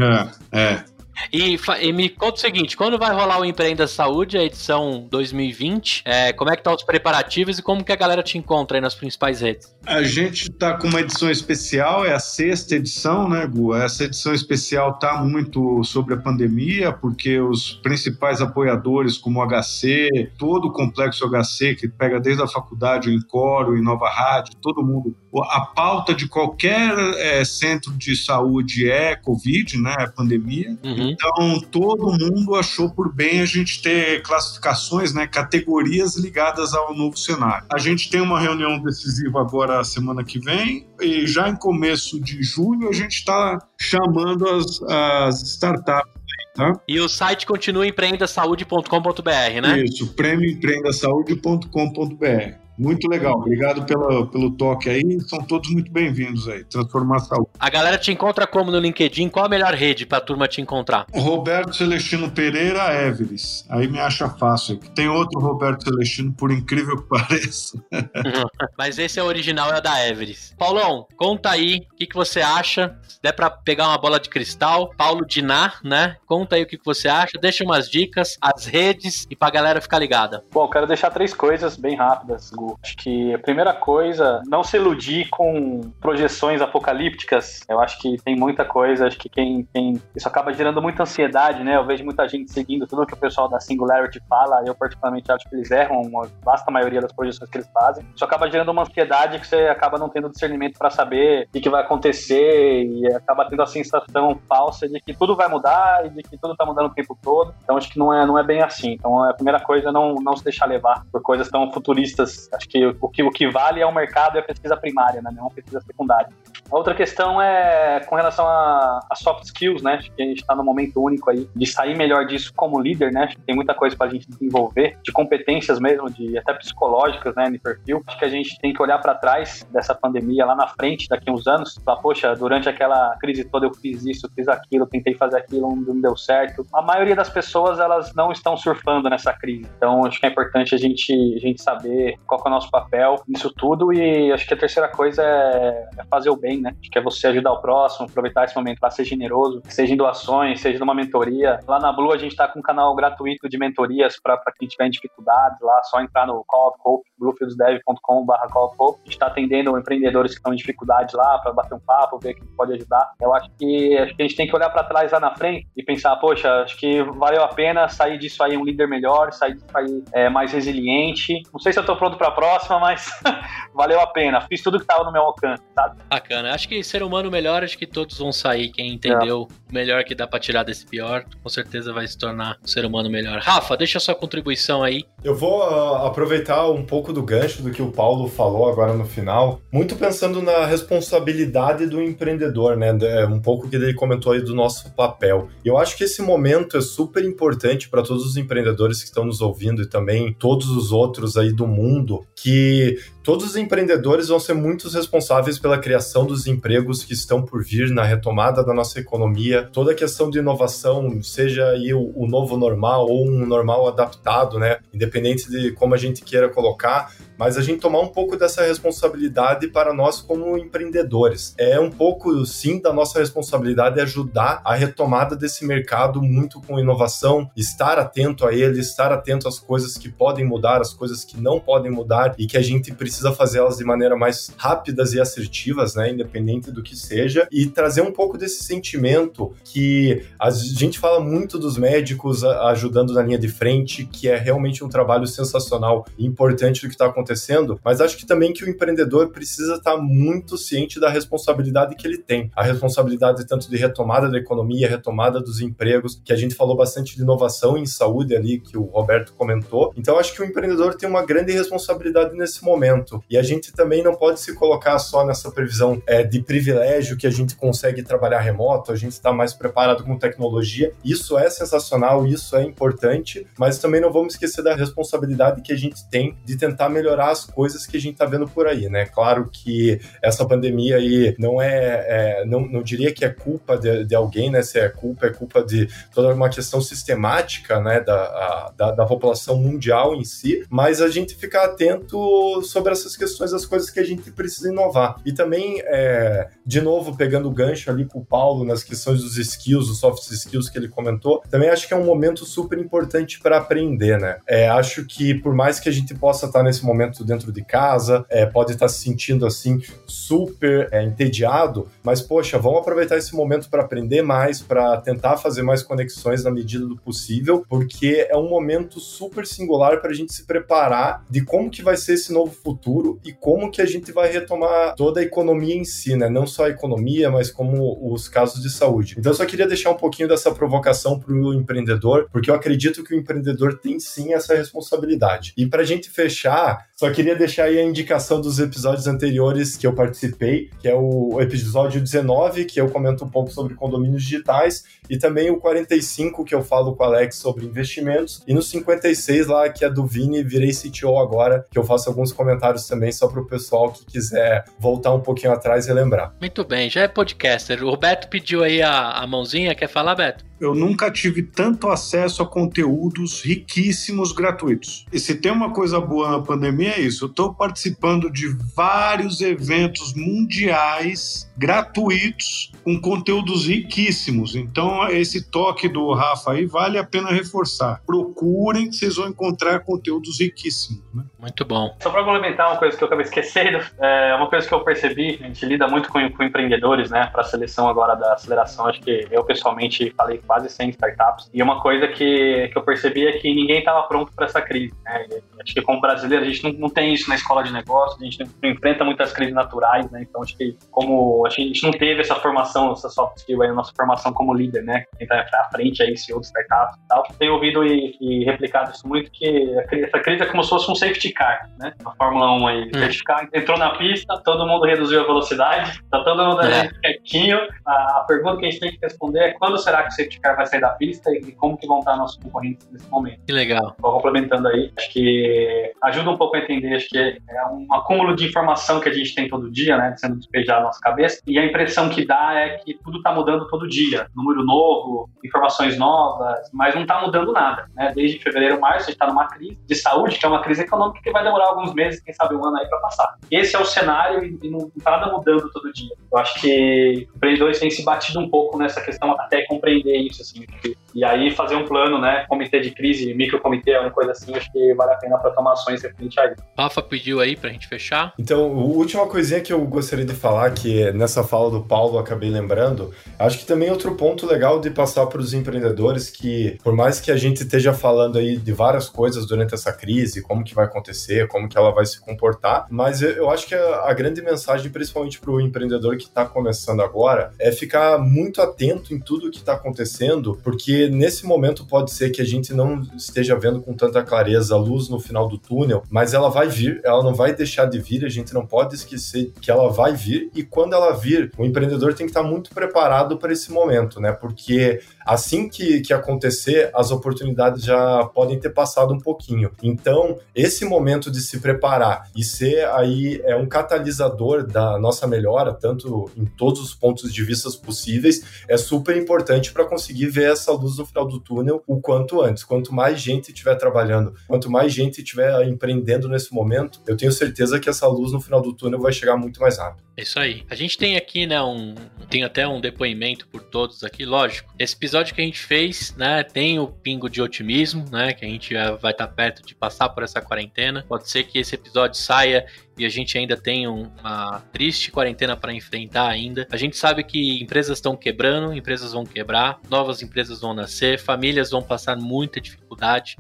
[0.52, 0.84] É, é.
[1.32, 6.04] E, e, me conta o seguinte, quando vai rolar o Empreenda Saúde, a edição 2020,
[6.06, 8.82] é, como é que tá os preparativos e como que a galera te encontra aí
[8.82, 9.76] nas principais redes?
[9.86, 13.76] A gente tá com uma edição especial, é a sexta edição, né, Gu?
[13.76, 20.32] Essa edição especial tá muito sobre a pandemia, porque os principais apoiadores, como o HC,
[20.38, 24.84] todo o complexo HC, que pega desde a faculdade, o Encoro, em Nova Rádio, todo
[24.84, 25.16] mundo.
[25.52, 30.78] A pauta de qualquer é, centro de saúde é Covid, né, a pandemia.
[30.84, 31.09] Uhum.
[31.12, 37.18] Então, todo mundo achou por bem a gente ter classificações, né, categorias ligadas ao novo
[37.18, 37.66] cenário.
[37.72, 42.42] A gente tem uma reunião decisiva agora semana que vem e já em começo de
[42.44, 46.20] julho a gente está chamando as, as startups
[46.56, 46.74] Tá?
[46.88, 49.82] E o site continua empreendasaude.com.br, né?
[49.82, 52.69] Isso, prêmioempreendasaude.com.br.
[52.80, 55.20] Muito legal, obrigado pela, pelo toque aí.
[55.28, 56.64] São todos muito bem-vindos aí.
[56.64, 57.50] Transformar a saúde.
[57.60, 59.28] A galera te encontra como no LinkedIn?
[59.28, 61.06] Qual a melhor rede pra turma te encontrar?
[61.14, 63.66] Roberto Celestino Pereira Everest.
[63.68, 64.80] Aí me acha fácil.
[64.96, 67.78] Tem outro Roberto Celestino, por incrível que pareça.
[68.78, 70.56] Mas esse é o original, é da Everest.
[70.56, 72.98] Paulão, conta aí o que, que você acha.
[73.06, 76.16] Se der pra pegar uma bola de cristal, Paulo Dinar, né?
[76.26, 77.38] Conta aí o que, que você acha.
[77.42, 80.46] Deixa umas dicas, as redes e pra galera ficar ligada.
[80.54, 82.52] Bom, quero deixar três coisas bem rápidas,
[82.84, 87.62] Acho que a primeira coisa, não se iludir com projeções apocalípticas.
[87.68, 90.02] Eu acho que tem muita coisa, acho que quem tem.
[90.16, 91.76] Isso acaba gerando muita ansiedade, né?
[91.76, 94.64] Eu vejo muita gente seguindo tudo que o pessoal da Singularity fala.
[94.66, 98.06] Eu, particularmente, acho que eles erram uma vasta maioria das projeções que eles fazem.
[98.16, 101.70] Isso acaba gerando uma ansiedade que você acaba não tendo discernimento para saber o que,
[101.70, 106.24] vai acontecer e acaba tendo a sensação falsa de que tudo vai mudar e de
[106.24, 107.54] que tudo tá mudando o tempo todo.
[107.64, 108.94] Então, acho que não é, não é bem assim.
[108.94, 112.68] Então, a primeira coisa é não, não se deixar levar por coisas tão futuristas Acho
[112.68, 115.32] que o que, o que vale é o mercado e a pesquisa primária, né?
[115.34, 116.30] não a pesquisa secundária.
[116.72, 119.96] A outra questão é com relação a, a soft skills, né?
[119.96, 123.12] Acho que a gente está num momento único aí de sair melhor disso como líder,
[123.12, 123.24] né?
[123.24, 127.36] Acho que tem muita coisa para a gente desenvolver, de competências mesmo, de até psicológicas,
[127.36, 127.50] né?
[127.50, 128.04] No perfil.
[128.06, 131.32] Acho que a gente tem que olhar para trás dessa pandemia lá na frente, daqui
[131.32, 135.38] uns anos, falar, poxa, durante aquela crise toda eu fiz isso, fiz aquilo, tentei fazer
[135.38, 136.66] aquilo, não deu certo.
[136.74, 139.68] A maioria das pessoas, elas não estão surfando nessa crise.
[139.76, 143.24] Então, acho que é importante a gente, a gente saber qual é o nosso papel
[143.28, 146.76] nisso tudo e acho que a terceira coisa é, é fazer o bem né?
[146.92, 150.62] Que é você ajudar o próximo, aproveitar esse momento para ser generoso, seja em doações,
[150.62, 151.60] seja numa mentoria.
[151.68, 154.88] Lá na Blue a gente está com um canal gratuito de mentorias para quem tiver
[154.88, 159.00] em dificuldades lá, só entrar no Call of Hope, bluefieldsdev.com.br Call of Hope.
[159.02, 162.34] A gente está atendendo empreendedores que estão em dificuldade lá para bater um papo, ver
[162.34, 163.12] quem pode ajudar.
[163.22, 165.68] Eu acho que, acho que a gente tem que olhar para trás lá na frente
[165.76, 169.56] e pensar, poxa, acho que valeu a pena sair disso aí um líder melhor, sair
[169.56, 171.42] disso aí é, mais resiliente.
[171.52, 173.10] Não sei se eu estou pronto para a próxima, mas
[173.74, 174.42] valeu a pena.
[174.42, 176.02] Fiz tudo que estava no meu alcance, sabe?
[176.10, 176.49] Bacana.
[176.50, 178.70] Acho que ser humano melhor, acho que todos vão sair.
[178.70, 179.72] Quem entendeu é.
[179.72, 182.86] o melhor que dá para tirar desse pior, com certeza vai se tornar um ser
[182.86, 183.40] humano melhor.
[183.40, 185.06] Rafa, deixa sua contribuição aí.
[185.24, 189.06] Eu vou uh, aproveitar um pouco do gancho do que o Paulo falou agora no
[189.06, 192.98] final, muito pensando na responsabilidade do empreendedor, né?
[193.02, 195.50] É um pouco que ele comentou aí do nosso papel.
[195.64, 199.42] Eu acho que esse momento é super importante para todos os empreendedores que estão nos
[199.42, 204.54] ouvindo e também todos os outros aí do mundo, que todos os empreendedores vão ser
[204.54, 209.70] muito responsáveis pela criação dos empregos que estão por vir na retomada da nossa economia,
[209.72, 214.58] toda a questão de inovação, seja aí o, o novo normal ou um normal adaptado,
[214.58, 214.80] né?
[214.94, 219.68] Independente de como a gente queira colocar, mas a gente tomar um pouco dessa responsabilidade
[219.68, 221.54] para nós como empreendedores.
[221.58, 227.50] É um pouco, sim, da nossa responsabilidade ajudar a retomada desse mercado muito com inovação,
[227.56, 231.60] estar atento a ele, estar atento às coisas que podem mudar, às coisas que não
[231.60, 236.12] podem mudar e que a gente precisa fazê-las de maneira mais rápidas e assertivas, né,
[236.12, 241.58] independente do que seja, e trazer um pouco desse sentimento que a gente fala muito
[241.58, 246.82] dos médicos ajudando na linha de frente, que é realmente um trabalho sensacional e importante
[246.82, 247.40] do que está acontecendo
[247.84, 252.18] mas acho que também que o empreendedor precisa estar muito ciente da responsabilidade que ele
[252.18, 252.52] tem.
[252.56, 257.16] A responsabilidade tanto de retomada da economia, retomada dos empregos, que a gente falou bastante
[257.16, 259.94] de inovação em saúde ali, que o Roberto comentou.
[259.98, 262.99] Então acho que o empreendedor tem uma grande responsabilidade nesse momento.
[263.30, 267.28] E a gente também não pode se colocar só nessa previsão é, de privilégio que
[267.28, 270.94] a gente consegue trabalhar remoto, a gente está mais preparado com tecnologia.
[271.04, 275.78] Isso é sensacional, isso é importante, mas também não vamos esquecer da responsabilidade que a
[275.78, 278.88] gente tem de tentar melhorar melhorar as coisas que a gente está vendo por aí,
[278.90, 279.06] né?
[279.06, 284.06] Claro que essa pandemia aí não é, é não, não diria que é culpa de,
[284.06, 284.62] de, alguém, né?
[284.62, 288.00] Se é culpa, é culpa de toda uma questão sistemática, né?
[288.00, 293.16] Da, a, da, da, população mundial em si, mas a gente ficar atento sobre essas
[293.16, 295.16] questões, as coisas que a gente precisa inovar.
[295.26, 299.38] E também, é, de novo, pegando o gancho ali com o Paulo nas questões dos
[299.38, 303.40] skills, os soft skills que ele comentou, também acho que é um momento super importante
[303.40, 304.38] para aprender, né?
[304.48, 308.26] É, acho que por mais que a gente possa estar nesse momento dentro de casa,
[308.30, 313.70] é, pode estar se sentindo assim super é, entediado, mas poxa, vamos aproveitar esse momento
[313.70, 318.50] para aprender mais, para tentar fazer mais conexões na medida do possível, porque é um
[318.50, 322.52] momento super singular para a gente se preparar de como que vai ser esse novo
[322.52, 322.79] futuro
[323.26, 326.30] e como que a gente vai retomar toda a economia em si, né?
[326.30, 329.16] Não só a economia, mas como os casos de saúde.
[329.18, 333.04] Então eu só queria deixar um pouquinho dessa provocação para o empreendedor, porque eu acredito
[333.04, 335.54] que o empreendedor tem sim essa responsabilidade.
[335.58, 339.88] E para a gente fechar, só queria deixar aí a indicação dos episódios anteriores que
[339.88, 344.84] eu participei, que é o episódio 19, que eu comento um pouco sobre condomínios digitais,
[345.10, 349.48] e também o 45, que eu falo com o Alex sobre investimentos, e no 56
[349.48, 353.30] lá, que é do Vini, virei CTO agora, que eu faço alguns comentários também só
[353.30, 356.36] para o pessoal que quiser voltar um pouquinho atrás e lembrar.
[356.38, 357.82] Muito bem, já é podcaster.
[357.82, 360.50] O Beto pediu aí a, a mãozinha, quer falar, Beto?
[360.60, 365.06] eu nunca tive tanto acesso a conteúdos riquíssimos gratuitos.
[365.12, 367.26] E se tem uma coisa boa na pandemia é isso.
[367.26, 374.56] Eu estou participando de vários eventos mundiais gratuitos com conteúdos riquíssimos.
[374.56, 378.02] Então, esse toque do Rafa aí vale a pena reforçar.
[378.06, 381.04] Procurem que vocês vão encontrar conteúdos riquíssimos.
[381.14, 381.24] Né?
[381.38, 381.96] Muito bom.
[382.00, 385.40] Só para complementar uma coisa que eu acabei esquecendo, é uma coisa que eu percebi,
[385.42, 388.88] a gente lida muito com, com empreendedores, né, para a seleção agora da aceleração.
[388.88, 391.50] Acho que eu pessoalmente falei quase 100 startups.
[391.54, 394.94] E uma coisa que, que eu percebi é que ninguém estava pronto para essa crise.
[395.04, 395.28] Né?
[395.62, 398.26] Acho que como brasileiro a gente não, não tem isso na escola de negócios, a
[398.26, 400.26] gente não enfrenta muitas crises naturais, né?
[400.28, 403.74] Então acho que como a gente não teve essa formação, essa soft skill aí, a
[403.74, 405.06] nossa formação como líder, né?
[405.18, 407.24] Quem tá à frente aí, CEO de startups e tal.
[407.38, 410.96] Tenho ouvido e, e, replicado isso muito que essa crise é como se fosse um
[410.96, 411.94] safety car, né?
[412.04, 412.84] Na Fórmula 1 aí.
[412.84, 412.90] Hum.
[412.94, 416.90] Safety car entrou na pista, todo mundo reduziu a velocidade, tá todo mundo é.
[417.02, 417.60] quietinho.
[417.86, 420.40] A, a pergunta que a gente tem que responder é quando será que o safety
[420.40, 423.42] car vai sair da pista e como que vão estar nossos concorrentes nesse momento.
[423.46, 423.96] Que legal.
[424.00, 428.36] Vou complementando aí, acho que ajuda um pouco a entender, acho que é um acúmulo
[428.36, 431.58] de informação que a gente tem todo dia, né, sendo despejado na nossa cabeça, e
[431.58, 436.70] a impressão que dá é que tudo está mudando todo dia, número novo, informações novas,
[436.74, 439.96] mas não está mudando nada, né, desde fevereiro, março, a gente está numa crise de
[439.96, 442.78] saúde, que é uma crise econômica que vai demorar alguns meses, quem sabe um ano
[442.78, 443.36] aí para passar.
[443.50, 446.14] Esse é o cenário e não está nada mudando todo dia.
[446.32, 450.66] Eu acho que empreendedores têm se batido um pouco nessa questão até compreender isso, assim,
[451.14, 454.94] e aí fazer um plano, né, comitê de crise, microcomitê, alguma coisa assim, acho que
[454.94, 456.64] vale a pena para tomar ações referente a isso.
[456.78, 458.34] Rafa pediu aí pra gente fechar.
[458.38, 462.20] Então, a última coisinha que eu gostaria de falar, que nessa fala do Paulo eu
[462.20, 466.96] acabei lembrando, acho que também outro ponto legal de passar para os empreendedores que, por
[466.96, 470.74] mais que a gente esteja falando aí de várias coisas durante essa crise, como que
[470.74, 474.42] vai acontecer, como que ela vai se comportar, mas eu acho que a, a grande
[474.42, 479.50] mensagem, principalmente para o empreendedor que está começando agora, é ficar muito atento em tudo
[479.50, 483.94] que está acontecendo, porque nesse momento pode ser que a gente não esteja vendo com
[483.94, 487.54] tanta clareza a luz no final do túnel, mas ela vai vir, ela não vai
[487.54, 491.14] deixar de vir, a gente não pode esquecer que ela vai vir e quando ela
[491.14, 494.32] vir, o empreendedor tem que estar muito preparado para esse momento, né?
[494.32, 499.72] Porque assim que, que acontecer, as oportunidades já podem ter passado um pouquinho.
[499.84, 505.74] Então, esse momento de se preparar e ser aí é um catalisador da nossa melhora,
[505.74, 510.72] tanto em todos os pontos de vista possíveis, é super importante para conseguir ver essa
[510.72, 512.64] luz no final do túnel o quanto antes.
[512.64, 517.80] Quanto mais gente estiver trabalhando, quanto mais gente estiver empreendendo nesse momento, eu tenho certeza
[517.80, 520.09] que essa luz no final do túnel vai chegar muito mais rápido.
[520.20, 520.66] É isso aí.
[520.70, 521.96] A gente tem aqui, né, um.
[522.30, 524.72] Tem até um depoimento por todos aqui, lógico.
[524.78, 528.48] Esse episódio que a gente fez, né, tem o pingo de otimismo, né, que a
[528.48, 531.06] gente vai estar perto de passar por essa quarentena.
[531.08, 532.68] Pode ser que esse episódio saia
[532.98, 536.68] e a gente ainda tem uma triste quarentena para enfrentar ainda.
[536.70, 541.72] A gente sabe que empresas estão quebrando, empresas vão quebrar, novas empresas vão nascer, famílias
[541.72, 542.89] vão passar muita dificuldade.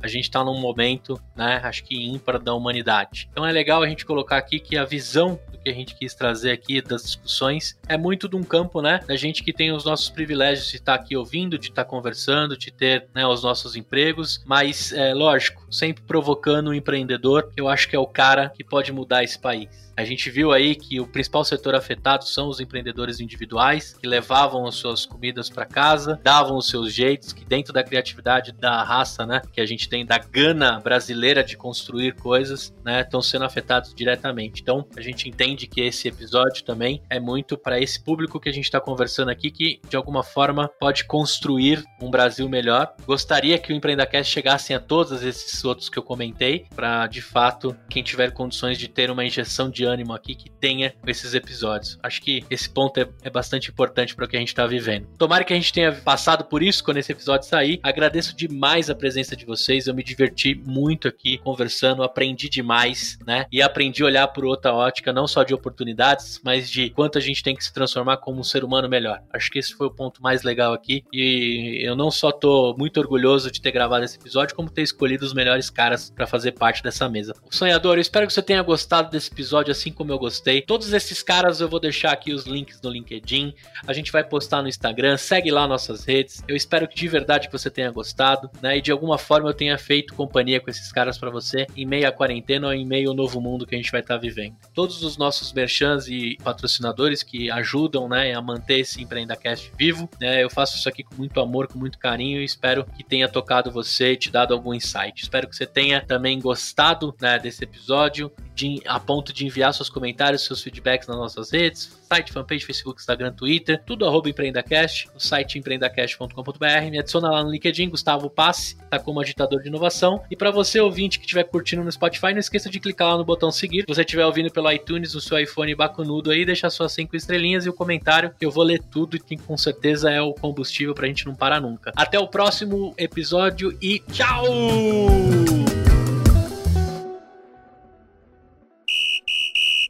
[0.01, 3.27] A gente está num momento, né, acho que ímpar da humanidade.
[3.31, 6.13] Então é legal a gente colocar aqui que a visão do que a gente quis
[6.13, 9.85] trazer aqui das discussões é muito de um campo, né, da gente que tem os
[9.85, 14.43] nossos privilégios de estar aqui ouvindo, de estar conversando, de ter, né, os nossos empregos,
[14.45, 18.91] mas é lógico, sempre provocando o empreendedor, eu acho que é o cara que pode
[18.91, 19.89] mudar esse país.
[19.99, 24.65] A gente viu aí que o principal setor afetado são os empreendedores individuais, que levavam
[24.65, 29.25] as suas comidas para casa, davam os seus jeitos, que dentro da criatividade da raça,
[29.25, 33.93] né, que a gente tem da gana brasileira de construir coisas, né, estão sendo afetados
[33.93, 34.61] diretamente.
[34.61, 38.53] Então, a gente entende que esse episódio também é muito para esse público que a
[38.53, 42.95] gente está conversando aqui, que de alguma forma pode construir um Brasil melhor.
[43.05, 47.75] Gostaria que o Empreendacast chegasse a todos esses outros que eu comentei, para de fato
[47.89, 51.97] quem tiver condições de ter uma injeção de ânimo aqui que tenha esses episódios.
[52.01, 55.07] Acho que esse ponto é, é bastante importante para o que a gente está vivendo.
[55.17, 57.79] Tomara que a gente tenha passado por isso quando esse episódio sair.
[57.83, 59.87] Agradeço demais a presença de vocês.
[59.87, 63.45] Eu me diverti muito aqui conversando, aprendi demais, né?
[63.51, 67.21] E aprendi a olhar por outra ótica, não só de oportunidades, mas de quanto a
[67.21, 69.21] gente tem que se transformar como um ser humano melhor.
[69.33, 71.03] Acho que esse foi o ponto mais legal aqui.
[71.11, 75.25] E eu não só tô muito orgulhoso de ter gravado esse episódio, como ter escolhido
[75.25, 77.33] os melhores caras para fazer parte dessa mesa.
[77.49, 80.61] Sonhador, eu espero que você tenha gostado desse episódio assim como eu gostei.
[80.61, 83.53] Todos esses caras eu vou deixar aqui os links no LinkedIn.
[83.87, 86.43] A gente vai postar no Instagram, segue lá nossas redes.
[86.47, 88.77] Eu espero que de verdade que você tenha gostado, né?
[88.77, 92.07] E de alguma forma eu tenha feito companhia com esses caras para você em meio
[92.07, 94.55] à quarentena ou em meio ao novo mundo que a gente vai estar tá vivendo.
[94.73, 100.43] Todos os nossos merchans e patrocinadores que ajudam, né, a manter esse EmpreendaCast vivo, né?
[100.43, 103.71] Eu faço isso aqui com muito amor, com muito carinho e espero que tenha tocado
[103.71, 105.23] você e te dado algum insight.
[105.23, 109.89] Espero que você tenha também gostado, né, desse episódio de, a ponto de enviar seus
[109.89, 115.19] comentários, seus feedbacks nas nossas redes, site, fanpage, Facebook, Instagram, Twitter, tudo arroba empreendacast, no
[115.19, 120.35] site empreendacast.com.br, me adiciona lá no LinkedIn, Gustavo Passe, tá como agitador de inovação, e
[120.35, 123.51] para você ouvinte que estiver curtindo no Spotify, não esqueça de clicar lá no botão
[123.51, 127.15] seguir, se você estiver ouvindo pelo iTunes, no seu iPhone bacunudo aí, deixar suas cinco
[127.15, 130.33] estrelinhas e o comentário, que eu vou ler tudo e que com certeza é o
[130.33, 131.93] combustível pra gente não parar nunca.
[131.95, 135.78] Até o próximo episódio e tchau!